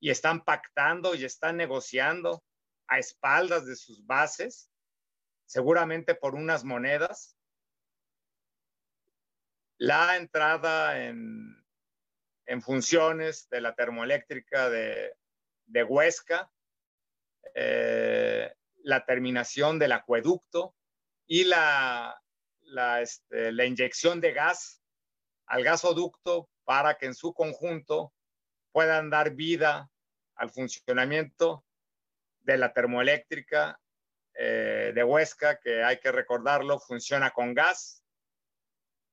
[0.00, 2.44] y están pactando y están negociando
[2.86, 4.70] a espaldas de sus bases,
[5.46, 7.36] seguramente por unas monedas.
[9.78, 11.62] La entrada en,
[12.62, 15.14] funciones de la termoeléctrica de,
[15.88, 16.52] Huesca,
[17.54, 20.76] eh, la terminación del acueducto
[21.26, 22.22] y la,
[23.00, 24.82] este, la inyección de gas
[25.46, 28.12] al gasoducto para que en su conjunto
[28.72, 29.90] puedan dar vida
[30.34, 31.64] al funcionamiento
[32.40, 33.80] de la termoeléctrica
[34.34, 38.02] eh, de Huesca, que hay que recordarlo, funciona con gas,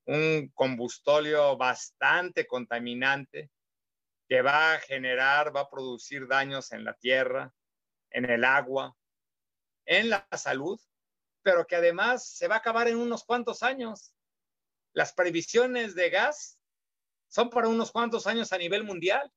[0.05, 3.51] un combustóleo bastante contaminante
[4.27, 7.53] que va a generar, va a producir daños en la tierra,
[8.09, 8.95] en el agua,
[9.85, 10.79] en la salud,
[11.43, 14.13] pero que además se va a acabar en unos cuantos años.
[14.93, 16.59] Las previsiones de gas
[17.27, 19.31] son para unos cuantos años a nivel mundial.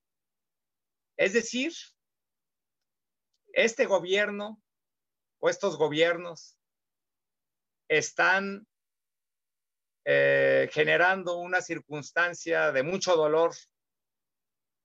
[1.17, 1.73] Es decir,
[3.53, 4.61] este gobierno
[5.39, 6.59] o estos gobiernos
[7.89, 8.67] están
[10.05, 13.55] eh, generando una circunstancia de mucho dolor,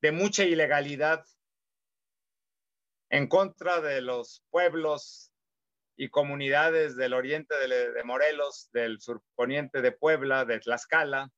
[0.01, 1.25] de mucha ilegalidad
[3.09, 5.28] en contra de los pueblos
[6.01, 11.29] y comunidades del oriente de, Morelos, del surponiente de Puebla, de Tlaxcala,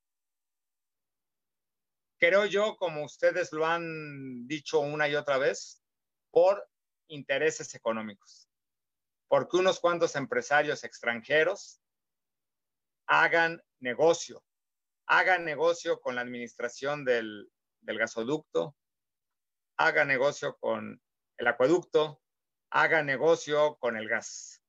[2.20, 5.84] creo yo, como ustedes lo han dicho una y otra vez,
[6.30, 6.64] por
[7.08, 8.48] intereses económicos.
[9.28, 11.82] Porque unos cuantos empresarios extranjeros
[13.08, 14.44] hagan negocio,
[15.08, 17.52] hagan negocio con la administración del,
[17.82, 18.76] gasoducto,
[19.78, 21.02] hagan negocio con
[21.40, 22.21] el acueducto,
[22.72, 24.62] hagan negocio con el gas.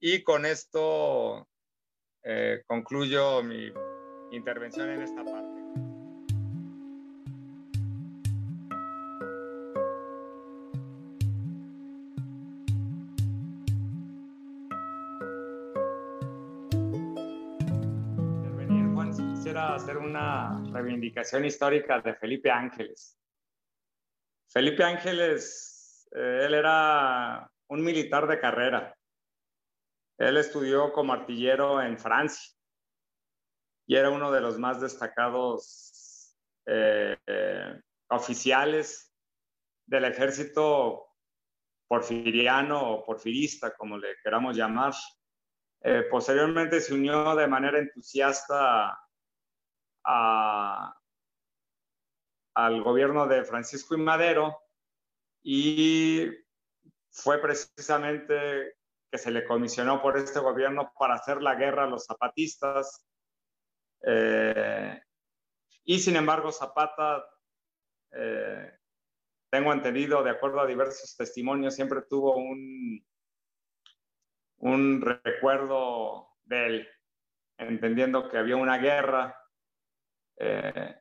[0.00, 1.48] Y con esto
[2.22, 3.72] eh, concluyo mi
[4.32, 5.56] intervención en esta parte.
[19.76, 23.18] hacer una reivindicación histórica de Felipe Ángeles.
[24.48, 25.75] Felipe Ángeles,
[26.16, 28.96] eh, él era un militar de carrera.
[30.18, 32.56] Él estudió como artillero en Francia
[33.86, 39.12] y era uno de los más destacados eh, eh, oficiales
[39.86, 41.06] del ejército
[41.86, 44.94] porfiriano o porfirista, como le queramos llamar.
[46.10, 48.98] posteriormente se unió de manera entusiasta
[52.54, 54.65] al gobierno de Francisco y Madero
[55.48, 56.28] y
[57.08, 58.74] fue precisamente
[59.08, 63.06] que se le comisionó por este gobierno para hacer la guerra a los zapatistas.
[64.04, 65.00] Eh,
[65.84, 67.24] y sin embargo, Zapata,
[68.10, 68.76] eh,
[69.48, 73.06] tengo entendido, de acuerdo a diversos testimonios, siempre tuvo un,
[74.56, 76.88] un recuerdo de él,
[77.56, 79.40] entendiendo que había una guerra
[80.40, 80.96] eh,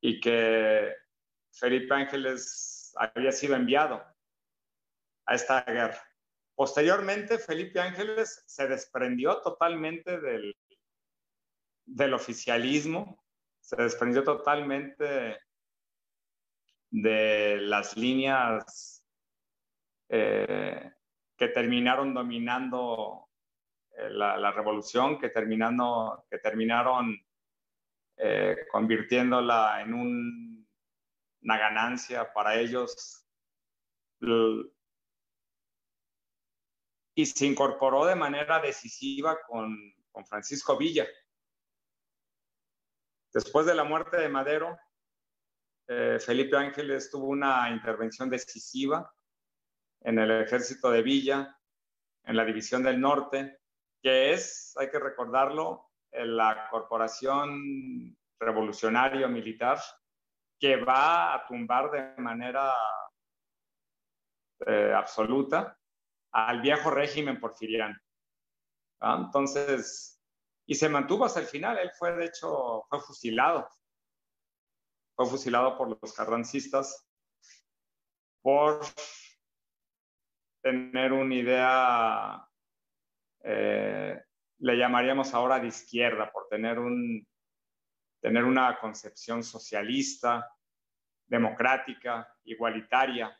[0.00, 0.94] y que
[1.52, 4.04] Felipe Ángeles había sido enviado
[5.26, 6.02] a esta guerra.
[6.54, 10.56] Posteriormente, Felipe Ángeles se desprendió totalmente del,
[11.84, 13.22] del oficialismo,
[13.60, 15.38] se desprendió totalmente
[16.90, 19.04] de las líneas
[20.08, 20.90] eh,
[21.36, 23.28] que terminaron dominando
[23.92, 27.16] eh, la, revolución, que, terminando, que terminaron
[28.16, 29.94] eh, convirtiéndola en
[31.42, 33.26] una ganancia para ellos.
[37.14, 39.76] Y se incorporó de manera decisiva con,
[40.28, 41.06] Francisco Villa.
[43.32, 44.76] Después de la muerte de Madero,
[45.86, 49.14] eh, Felipe Ángeles tuvo una intervención decisiva
[50.00, 51.56] en el ejército de Villa,
[52.24, 53.60] en la División del Norte,
[54.02, 59.78] que es, hay que recordarlo, la corporación revolucionario militar
[60.58, 62.74] que va a tumbar de manera
[64.66, 65.78] eh, absoluta
[66.32, 67.96] al viejo régimen porfiriano.
[69.00, 70.20] Entonces,
[70.66, 71.78] y se mantuvo hasta el final.
[71.78, 73.68] Él fue, de hecho, fue fusilado.
[75.14, 77.08] Fue fusilado por los carrancistas
[78.42, 78.80] por
[80.62, 82.48] tener una idea
[83.44, 84.20] eh,
[84.58, 87.26] le llamaríamos ahora de izquierda, por tener, un,
[88.20, 90.50] tener una concepción socialista,
[91.26, 93.38] democrática, igualitaria,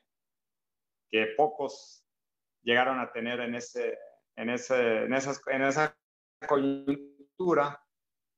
[1.10, 2.04] que pocos
[2.62, 3.98] llegaron a tener en, ese,
[4.36, 5.96] en, ese, en, en esa
[6.46, 7.82] coyuntura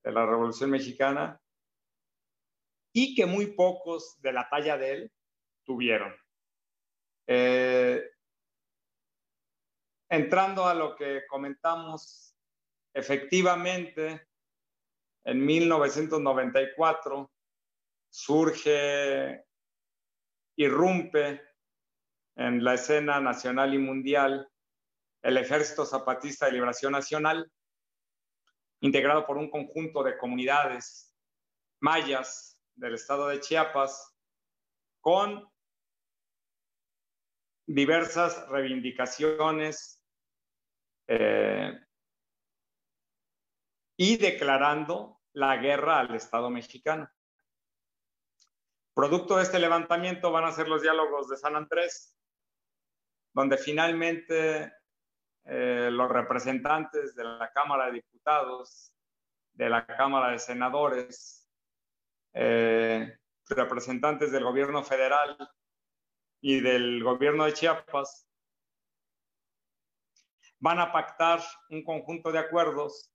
[0.03, 1.41] de la Revolución Mexicana
[2.93, 5.13] y que muy pocos de la talla de él
[5.65, 6.15] tuvieron.
[7.27, 8.11] Eh,
[10.09, 12.35] entrando a lo que comentamos,
[12.93, 14.30] efectivamente,
[15.25, 17.31] en 1994
[18.11, 19.45] surge,
[20.57, 21.43] irrumpe
[22.37, 24.51] en la escena nacional y mundial
[25.23, 27.51] el Ejército Zapatista de Liberación Nacional,
[28.81, 31.15] integrado por un conjunto de comunidades
[31.81, 34.17] mayas del estado de Chiapas,
[35.03, 35.47] con
[37.67, 40.03] diversas reivindicaciones
[41.07, 41.79] eh,
[44.03, 47.07] y declarando la guerra al Estado mexicano.
[48.95, 52.17] Producto de este levantamiento van a ser los diálogos de San Andrés,
[53.35, 54.73] donde finalmente
[55.45, 58.95] eh, los representantes de la Cámara de Diputados,
[59.53, 61.47] de la Cámara de Senadores,
[62.33, 63.19] eh,
[63.51, 65.37] representantes del gobierno federal
[66.41, 68.27] y del gobierno de Chiapas
[70.59, 73.11] van a pactar un conjunto de acuerdos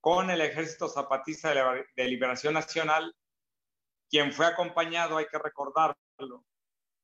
[0.00, 3.14] con el Ejército Zapatista de Liberación Nacional,
[4.10, 6.44] quien fue acompañado, hay que recordarlo,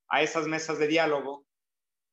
[0.08, 1.46] a esas mesas de diálogo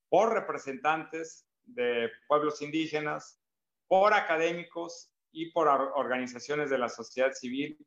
[0.09, 3.39] por representantes de pueblos indígenas,
[3.87, 7.77] por académicos y por organizaciones de la sociedad civil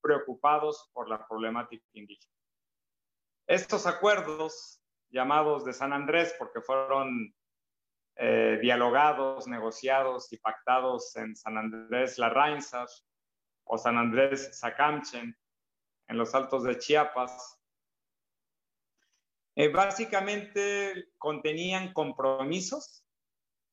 [0.00, 2.34] preocupados por la problemática indígena.
[3.46, 4.80] Estos acuerdos,
[5.10, 7.34] llamados de San Andrés, porque fueron
[8.22, 13.06] eh, dialogados, negociados y pactados en San Andrés Larrainzas
[13.64, 15.34] o San Andrés Sacamchen,
[16.06, 17.58] en los altos de Chiapas,
[19.56, 23.06] eh, básicamente contenían compromisos,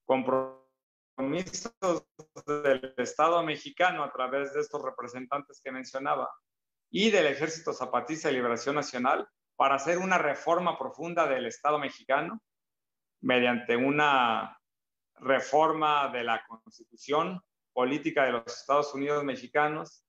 [0.06, 1.74] compromisos
[2.46, 6.30] del Estado mexicano a través de estos representantes que mencionaba
[6.90, 9.28] y del Ejército Zapatista de Liberación Nacional
[9.58, 12.42] para hacer una reforma profunda del Estado mexicano
[13.22, 14.60] mediante una
[15.16, 17.42] reforma de la constitución
[17.74, 20.04] política de los Estados Unidos mexicanos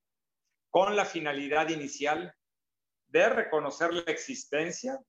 [0.70, 2.34] con la finalidad inicial
[3.09, 5.00] de reconocer la existencia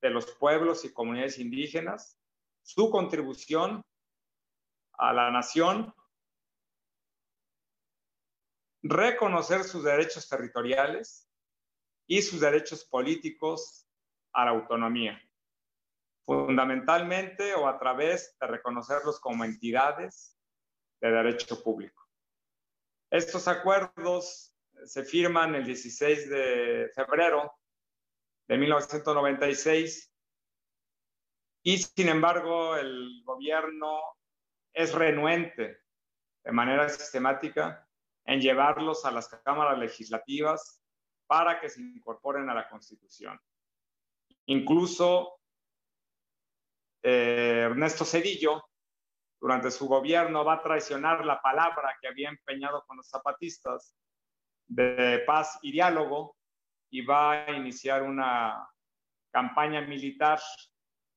[0.00, 2.18] de los pueblos y comunidades indígenas,
[2.62, 3.82] su contribución
[4.92, 5.94] a la nación,
[8.82, 11.28] reconocer sus derechos territoriales
[12.06, 13.86] y sus derechos políticos
[14.32, 15.20] a la autonomía,
[16.28, 20.38] fundamentalmente o a través de reconocerlos como entidades
[21.00, 22.06] de derecho público.
[23.10, 24.54] Estos acuerdos
[24.84, 27.50] se firman el 16 de febrero
[28.46, 30.12] de 1996
[31.62, 33.98] y sin embargo el gobierno
[34.74, 35.78] es renuente
[36.44, 37.88] de manera sistemática
[38.26, 40.82] en llevarlos a las cámaras legislativas
[41.26, 43.40] para que se incorporen a la Constitución.
[44.44, 45.37] Incluso
[47.02, 48.62] eh, Ernesto Cedillo,
[49.40, 53.94] durante su gobierno, va a traicionar la palabra que había empeñado con los zapatistas
[54.66, 56.36] de paz y diálogo
[56.90, 58.68] y va a iniciar una
[59.30, 60.40] campaña militar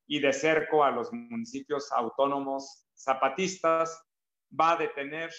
[0.07, 4.03] y de cerco a los municipios autónomos zapatistas,
[4.51, 5.32] va a detener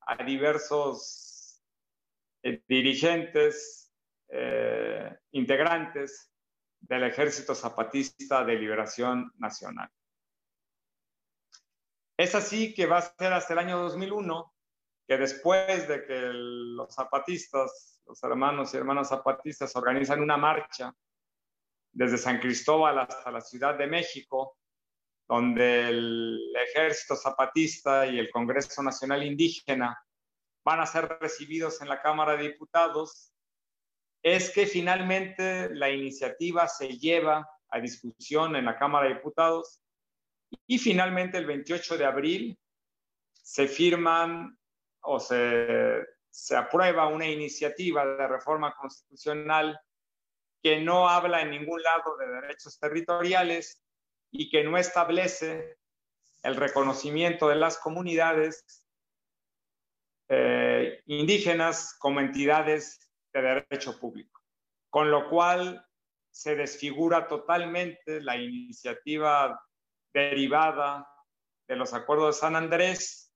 [0.00, 1.62] a diversos
[2.42, 3.92] eh, dirigentes,
[4.28, 6.29] eh, integrantes
[6.80, 9.90] del Ejército Zapatista de Liberación Nacional.
[12.16, 14.52] Es así que va a ser hasta el año 2001
[15.06, 20.94] que después de que los zapatistas, los hermanos y hermanas zapatistas organizan una marcha
[21.92, 24.56] desde San Cristóbal hasta la Ciudad de México,
[25.26, 29.98] donde el Ejército Zapatista y el Congreso Nacional Indígena
[30.64, 33.29] van a ser recibidos en la Cámara de Diputados,
[34.22, 39.80] es que finalmente la iniciativa se lleva a discusión en la Cámara de Diputados
[40.66, 42.58] y finalmente el 28 de abril
[43.32, 44.58] se firman
[45.02, 49.80] o se, se aprueba una iniciativa de reforma constitucional
[50.62, 53.82] que no habla en ningún lado de derechos territoriales
[54.30, 55.78] y que no establece
[56.42, 58.84] el reconocimiento de las comunidades
[60.28, 64.40] eh, indígenas como entidades de derecho público,
[64.88, 65.86] con lo cual
[66.30, 69.60] se desfigura totalmente la iniciativa
[70.12, 71.06] derivada
[71.68, 73.32] de los acuerdos de San Andrés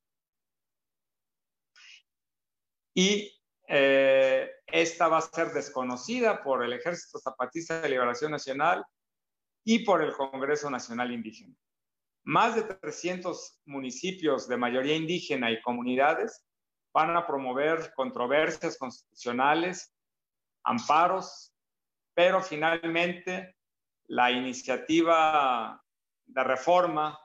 [2.95, 3.31] y
[3.67, 8.85] eh, esta va a ser desconocida por el Ejército Zapatista de Liberación Nacional
[9.65, 11.55] y por el Congreso Nacional Indígena.
[12.25, 16.45] Más de 300 municipios de mayoría indígena y comunidades
[16.95, 19.93] van a promover controversias constitucionales,
[20.63, 21.53] amparos,
[22.15, 23.57] pero finalmente
[24.07, 25.83] la iniciativa
[26.25, 27.19] de reforma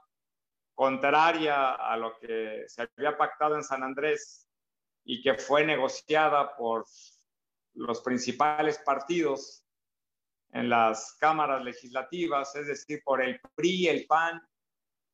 [0.74, 4.50] contraria a lo que se había pactado en San Andrés
[5.04, 6.86] y que fue negociada por
[7.76, 9.64] los principales partidos
[10.52, 14.42] en las cámaras legislativas, es decir, por el PRI, el PAN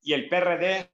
[0.01, 0.89] y el PRD,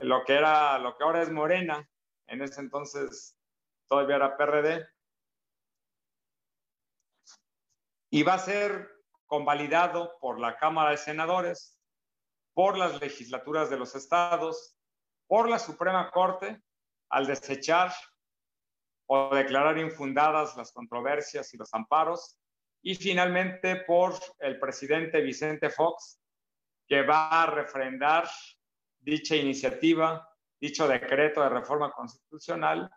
[0.00, 1.88] lo que era lo que ahora es Morena,
[2.32, 3.38] en ese entonces
[3.86, 4.88] todavía era PRD.
[8.10, 8.90] Y va a ser
[9.26, 11.78] convalidado por la Cámara de Senadores,
[12.54, 14.76] por las legislaturas de los estados,
[15.26, 16.62] por la Suprema Corte,
[17.10, 17.92] al desechar
[19.06, 22.38] o declarar infundadas las controversias y los amparos,
[22.82, 26.18] y finalmente por el presidente Vicente Fox,
[26.88, 28.28] que va a refrendar
[28.98, 30.31] dicha iniciativa,
[30.62, 32.88] dicho decreto de reforma constitucional,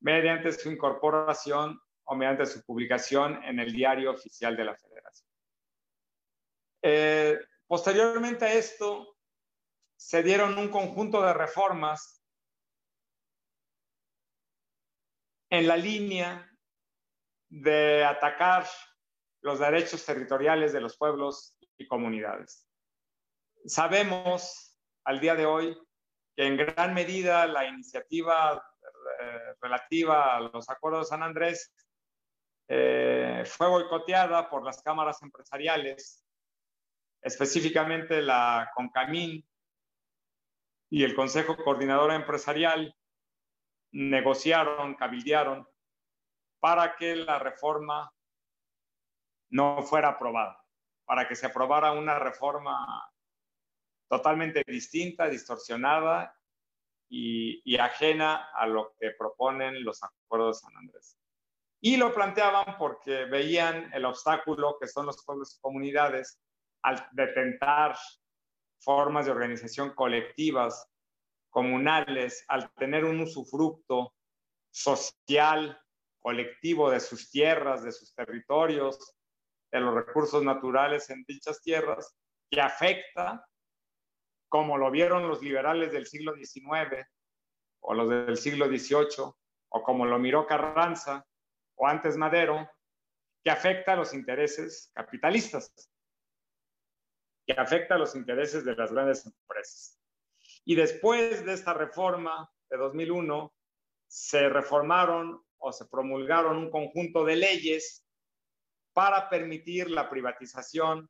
[0.00, 5.30] mediante su incorporación o mediante su publicación en el diario oficial de la Federación.
[6.82, 9.16] Eh, posteriormente a esto,
[9.96, 12.22] se dieron un conjunto de reformas
[15.50, 16.46] en la línea
[17.48, 18.66] de atacar
[19.40, 22.68] los derechos territoriales de los pueblos y comunidades.
[23.64, 25.87] Sabemos al día de hoy
[26.38, 28.64] que en gran medida la iniciativa
[29.20, 31.74] eh, relativa a los acuerdos de San Andrés
[32.68, 36.24] eh, fue boicoteada por las cámaras empresariales,
[37.20, 39.44] específicamente la CONCAMIN
[40.90, 42.94] y el Consejo Coordinador Empresarial
[43.90, 45.66] negociaron, cabildearon
[46.60, 48.12] para que la reforma
[49.50, 50.64] no fuera aprobada,
[51.04, 53.10] para que se aprobara una reforma
[54.08, 56.34] totalmente distinta, distorsionada
[57.08, 61.18] y, ajena a lo que proponen los acuerdos de San Andrés.
[61.80, 66.40] Y lo planteaban porque veían el obstáculo que son los pueblos y comunidades
[66.82, 67.96] al detentar
[68.80, 70.88] formas de organización colectivas,
[71.50, 74.14] comunales, al tener un usufructo
[74.70, 75.80] social,
[76.18, 79.14] colectivo de sus tierras, de sus territorios,
[79.70, 82.16] de los recursos naturales en dichas tierras,
[82.50, 83.47] que afecta,
[84.48, 87.06] como lo vieron los liberales del siglo XIX
[87.80, 89.32] o los del siglo XVIII,
[89.70, 91.26] o como lo miró Carranza
[91.76, 92.68] o antes Madero,
[93.44, 95.72] que afecta a los intereses capitalistas,
[97.46, 99.98] que afecta a los intereses de las grandes empresas.
[100.64, 103.54] Y después de esta reforma de 2001,
[104.06, 108.04] se reformaron o se promulgaron un conjunto de leyes
[108.92, 111.08] para permitir la privatización,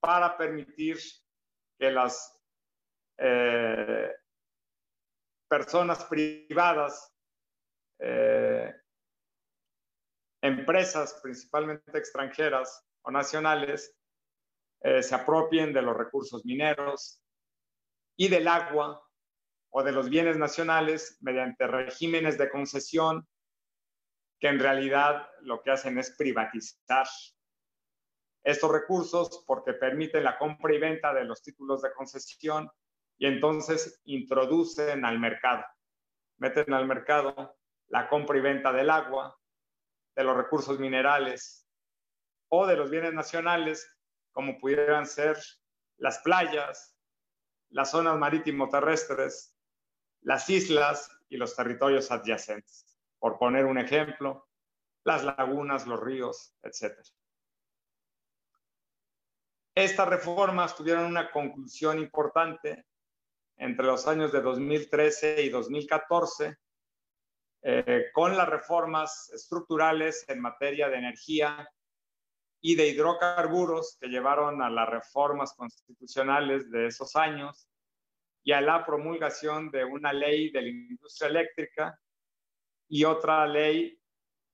[0.00, 0.98] para permitir
[1.78, 2.38] que las
[3.18, 4.12] eh,
[5.48, 7.14] personas privadas,
[8.00, 8.74] eh,
[10.42, 13.96] empresas principalmente extranjeras o nacionales,
[14.82, 17.22] eh, se apropien de los recursos mineros
[18.16, 19.04] y del agua
[19.70, 23.26] o de los bienes nacionales mediante regímenes de concesión
[24.40, 27.08] que en realidad lo que hacen es privatizar
[28.50, 32.70] estos recursos porque permiten la compra y venta de los títulos de concesión
[33.18, 35.64] y entonces introducen al mercado,
[36.38, 37.56] meten al mercado
[37.88, 39.38] la compra y venta del agua,
[40.14, 41.66] de los recursos minerales
[42.48, 43.90] o de los bienes nacionales,
[44.32, 45.36] como pudieran ser
[45.96, 46.96] las playas,
[47.70, 49.56] las zonas marítimo terrestres,
[50.22, 52.88] las islas y los territorios adyacentes
[53.18, 54.48] por poner un ejemplo,
[55.04, 56.96] las lagunas, los ríos, etc.
[59.78, 62.84] Estas reformas tuvieron una conclusión importante
[63.56, 66.56] entre los años de 2013 y 2014
[67.62, 71.70] eh, con las reformas estructurales en materia de energía
[72.60, 77.68] y de hidrocarburos que llevaron a las reformas constitucionales de esos años
[78.42, 81.96] y a la promulgación de una ley de la industria eléctrica
[82.88, 83.96] y otra ley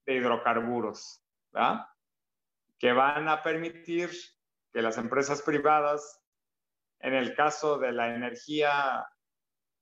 [0.05, 1.87] de hidrocarburos, ¿verdad?
[2.79, 4.11] que van a permitir
[4.75, 6.20] que las empresas privadas,
[6.99, 9.07] en el caso de la energía,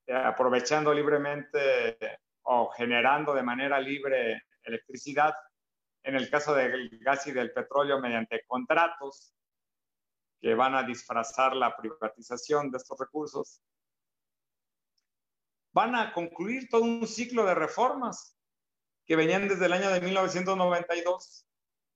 [0.07, 1.97] eh, aprovechando libremente
[2.43, 5.35] o generando de manera libre electricidad,
[6.03, 9.35] en el caso del gas y del petróleo mediante contratos
[10.43, 13.63] que van a disfrazar la privatización de estos recursos,
[15.73, 18.37] van a concluir todo un ciclo de reformas
[19.07, 21.47] que venían desde el año de 1992,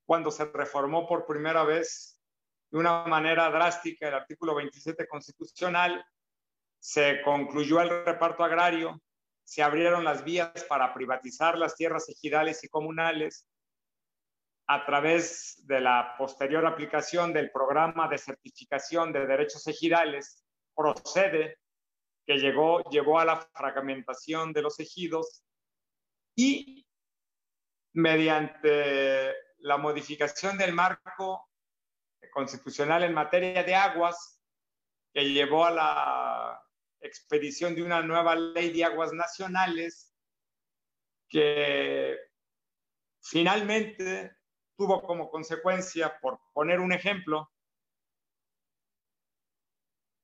[0.07, 2.16] cuando se reformó por primera vez
[2.71, 6.05] de una manera drástica el artículo 27 constitucional,
[6.79, 9.01] se concluyó el reparto agrario,
[9.45, 13.47] se abrieron las vías para privatizar las tierras ejidales y comunales
[14.69, 20.45] a través de la posterior aplicación del programa de certificación de derechos ejidales
[20.75, 21.59] procede,
[22.27, 25.45] que llegó, llevó a la fragmentación de los ejidos
[26.35, 26.85] y
[27.95, 31.46] mediante la modificación del marco
[32.31, 34.43] constitucional en materia de aguas,
[35.13, 36.63] que llevó a la
[37.01, 40.15] expedición de una nueva ley de aguas nacionales,
[41.29, 42.17] que
[43.23, 44.37] finalmente
[44.77, 47.51] tuvo como consecuencia, por poner un ejemplo,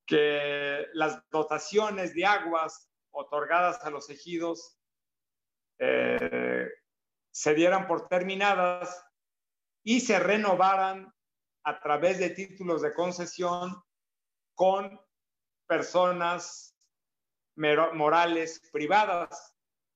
[0.06, 4.78] que las dotaciones de aguas otorgadas a los ejidos
[5.78, 6.68] eh,
[7.30, 9.04] se dieran por terminadas
[9.82, 11.12] y se renovaran
[11.64, 13.82] a través de títulos de concesión
[14.54, 15.00] con
[15.66, 16.76] personas
[17.56, 19.54] morales privadas,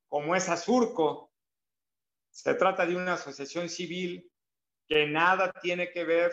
[0.08, 1.32] como es Azurco.
[2.30, 4.30] Se trata de una asociación civil
[4.86, 6.32] que nada tiene que ver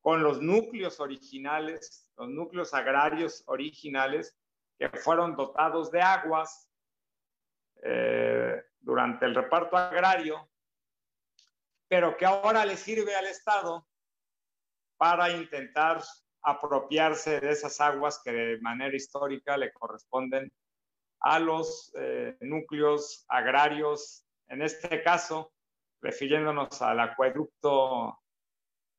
[0.00, 4.36] con los núcleos originales, los núcleos agrarios originales
[4.78, 6.68] que fueron dotados de aguas
[7.82, 10.50] eh, durante el reparto agrario,
[11.88, 13.86] pero que ahora le sirve al Estado
[15.02, 16.00] para intentar
[16.44, 20.48] apropiarse de esas aguas que de manera histórica le corresponden
[21.18, 25.52] a los eh, núcleos agrarios, en este caso,
[26.00, 28.16] refiriéndonos al acueducto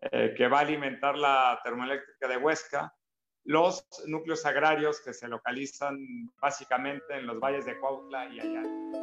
[0.01, 2.93] eh, que va a alimentar la termoeléctrica de Huesca,
[3.45, 5.97] los núcleos agrarios que se localizan
[6.37, 9.02] básicamente en los valles de Cuautla y allá.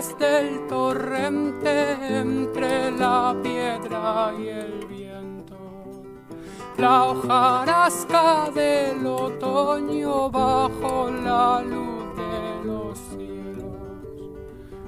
[0.00, 5.58] Del torrente entre la piedra y el viento.
[6.78, 13.76] La hojarasca del otoño bajo la luz de los cielos.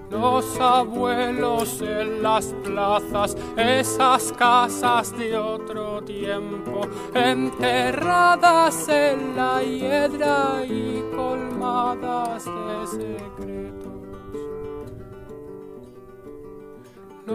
[0.09, 11.05] Los abuelos en las plazas, esas casas de otro tiempo, enterradas en la hiedra y
[11.15, 13.52] colmadas de secretos.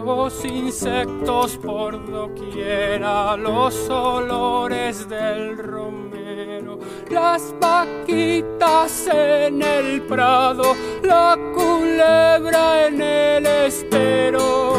[0.08, 6.78] Los insectos por doquiera, los olores del romero,
[7.10, 14.78] las vaquitas en el prado, la culebra en el estero.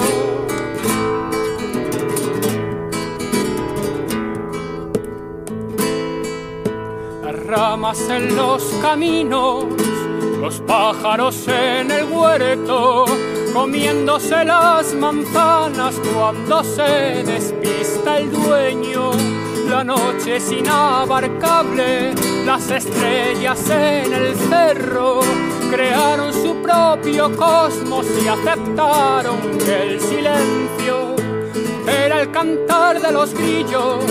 [7.24, 9.66] Las ramas en los caminos,
[10.42, 13.06] los pájaros en el huerto,
[13.54, 19.12] comiéndose las manzanas cuando se despista el dueño.
[19.70, 22.14] La noche es inabarcable,
[22.46, 25.20] las estrellas en el cerro
[25.70, 31.16] crearon su propio cosmos y aceptaron que el silencio
[31.88, 34.04] era el cantar de los grillos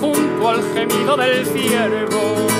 [0.00, 2.55] junto al gemido del ciervo.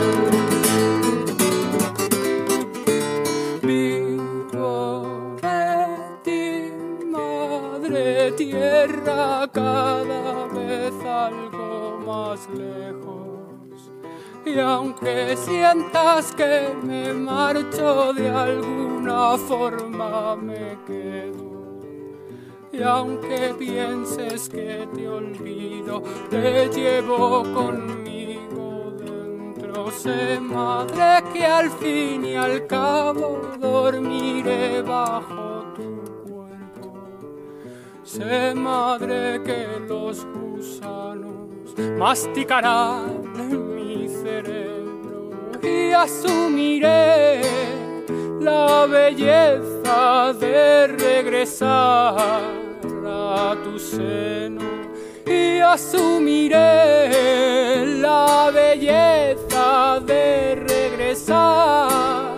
[14.46, 21.80] Y aunque sientas que me marcho, de alguna forma me quedo.
[22.70, 29.90] Y aunque pienses que te olvido, te llevo conmigo dentro.
[29.90, 36.94] Sé, madre, que al fin y al cabo dormiré bajo tu cuerpo.
[38.04, 43.75] Sé, madre, que los gusanos masticarán
[45.62, 47.40] y asumiré
[48.40, 52.16] la belleza de regresar
[53.06, 54.62] a tu seno
[55.26, 56.56] y asumiré
[58.00, 62.35] la belleza de regresar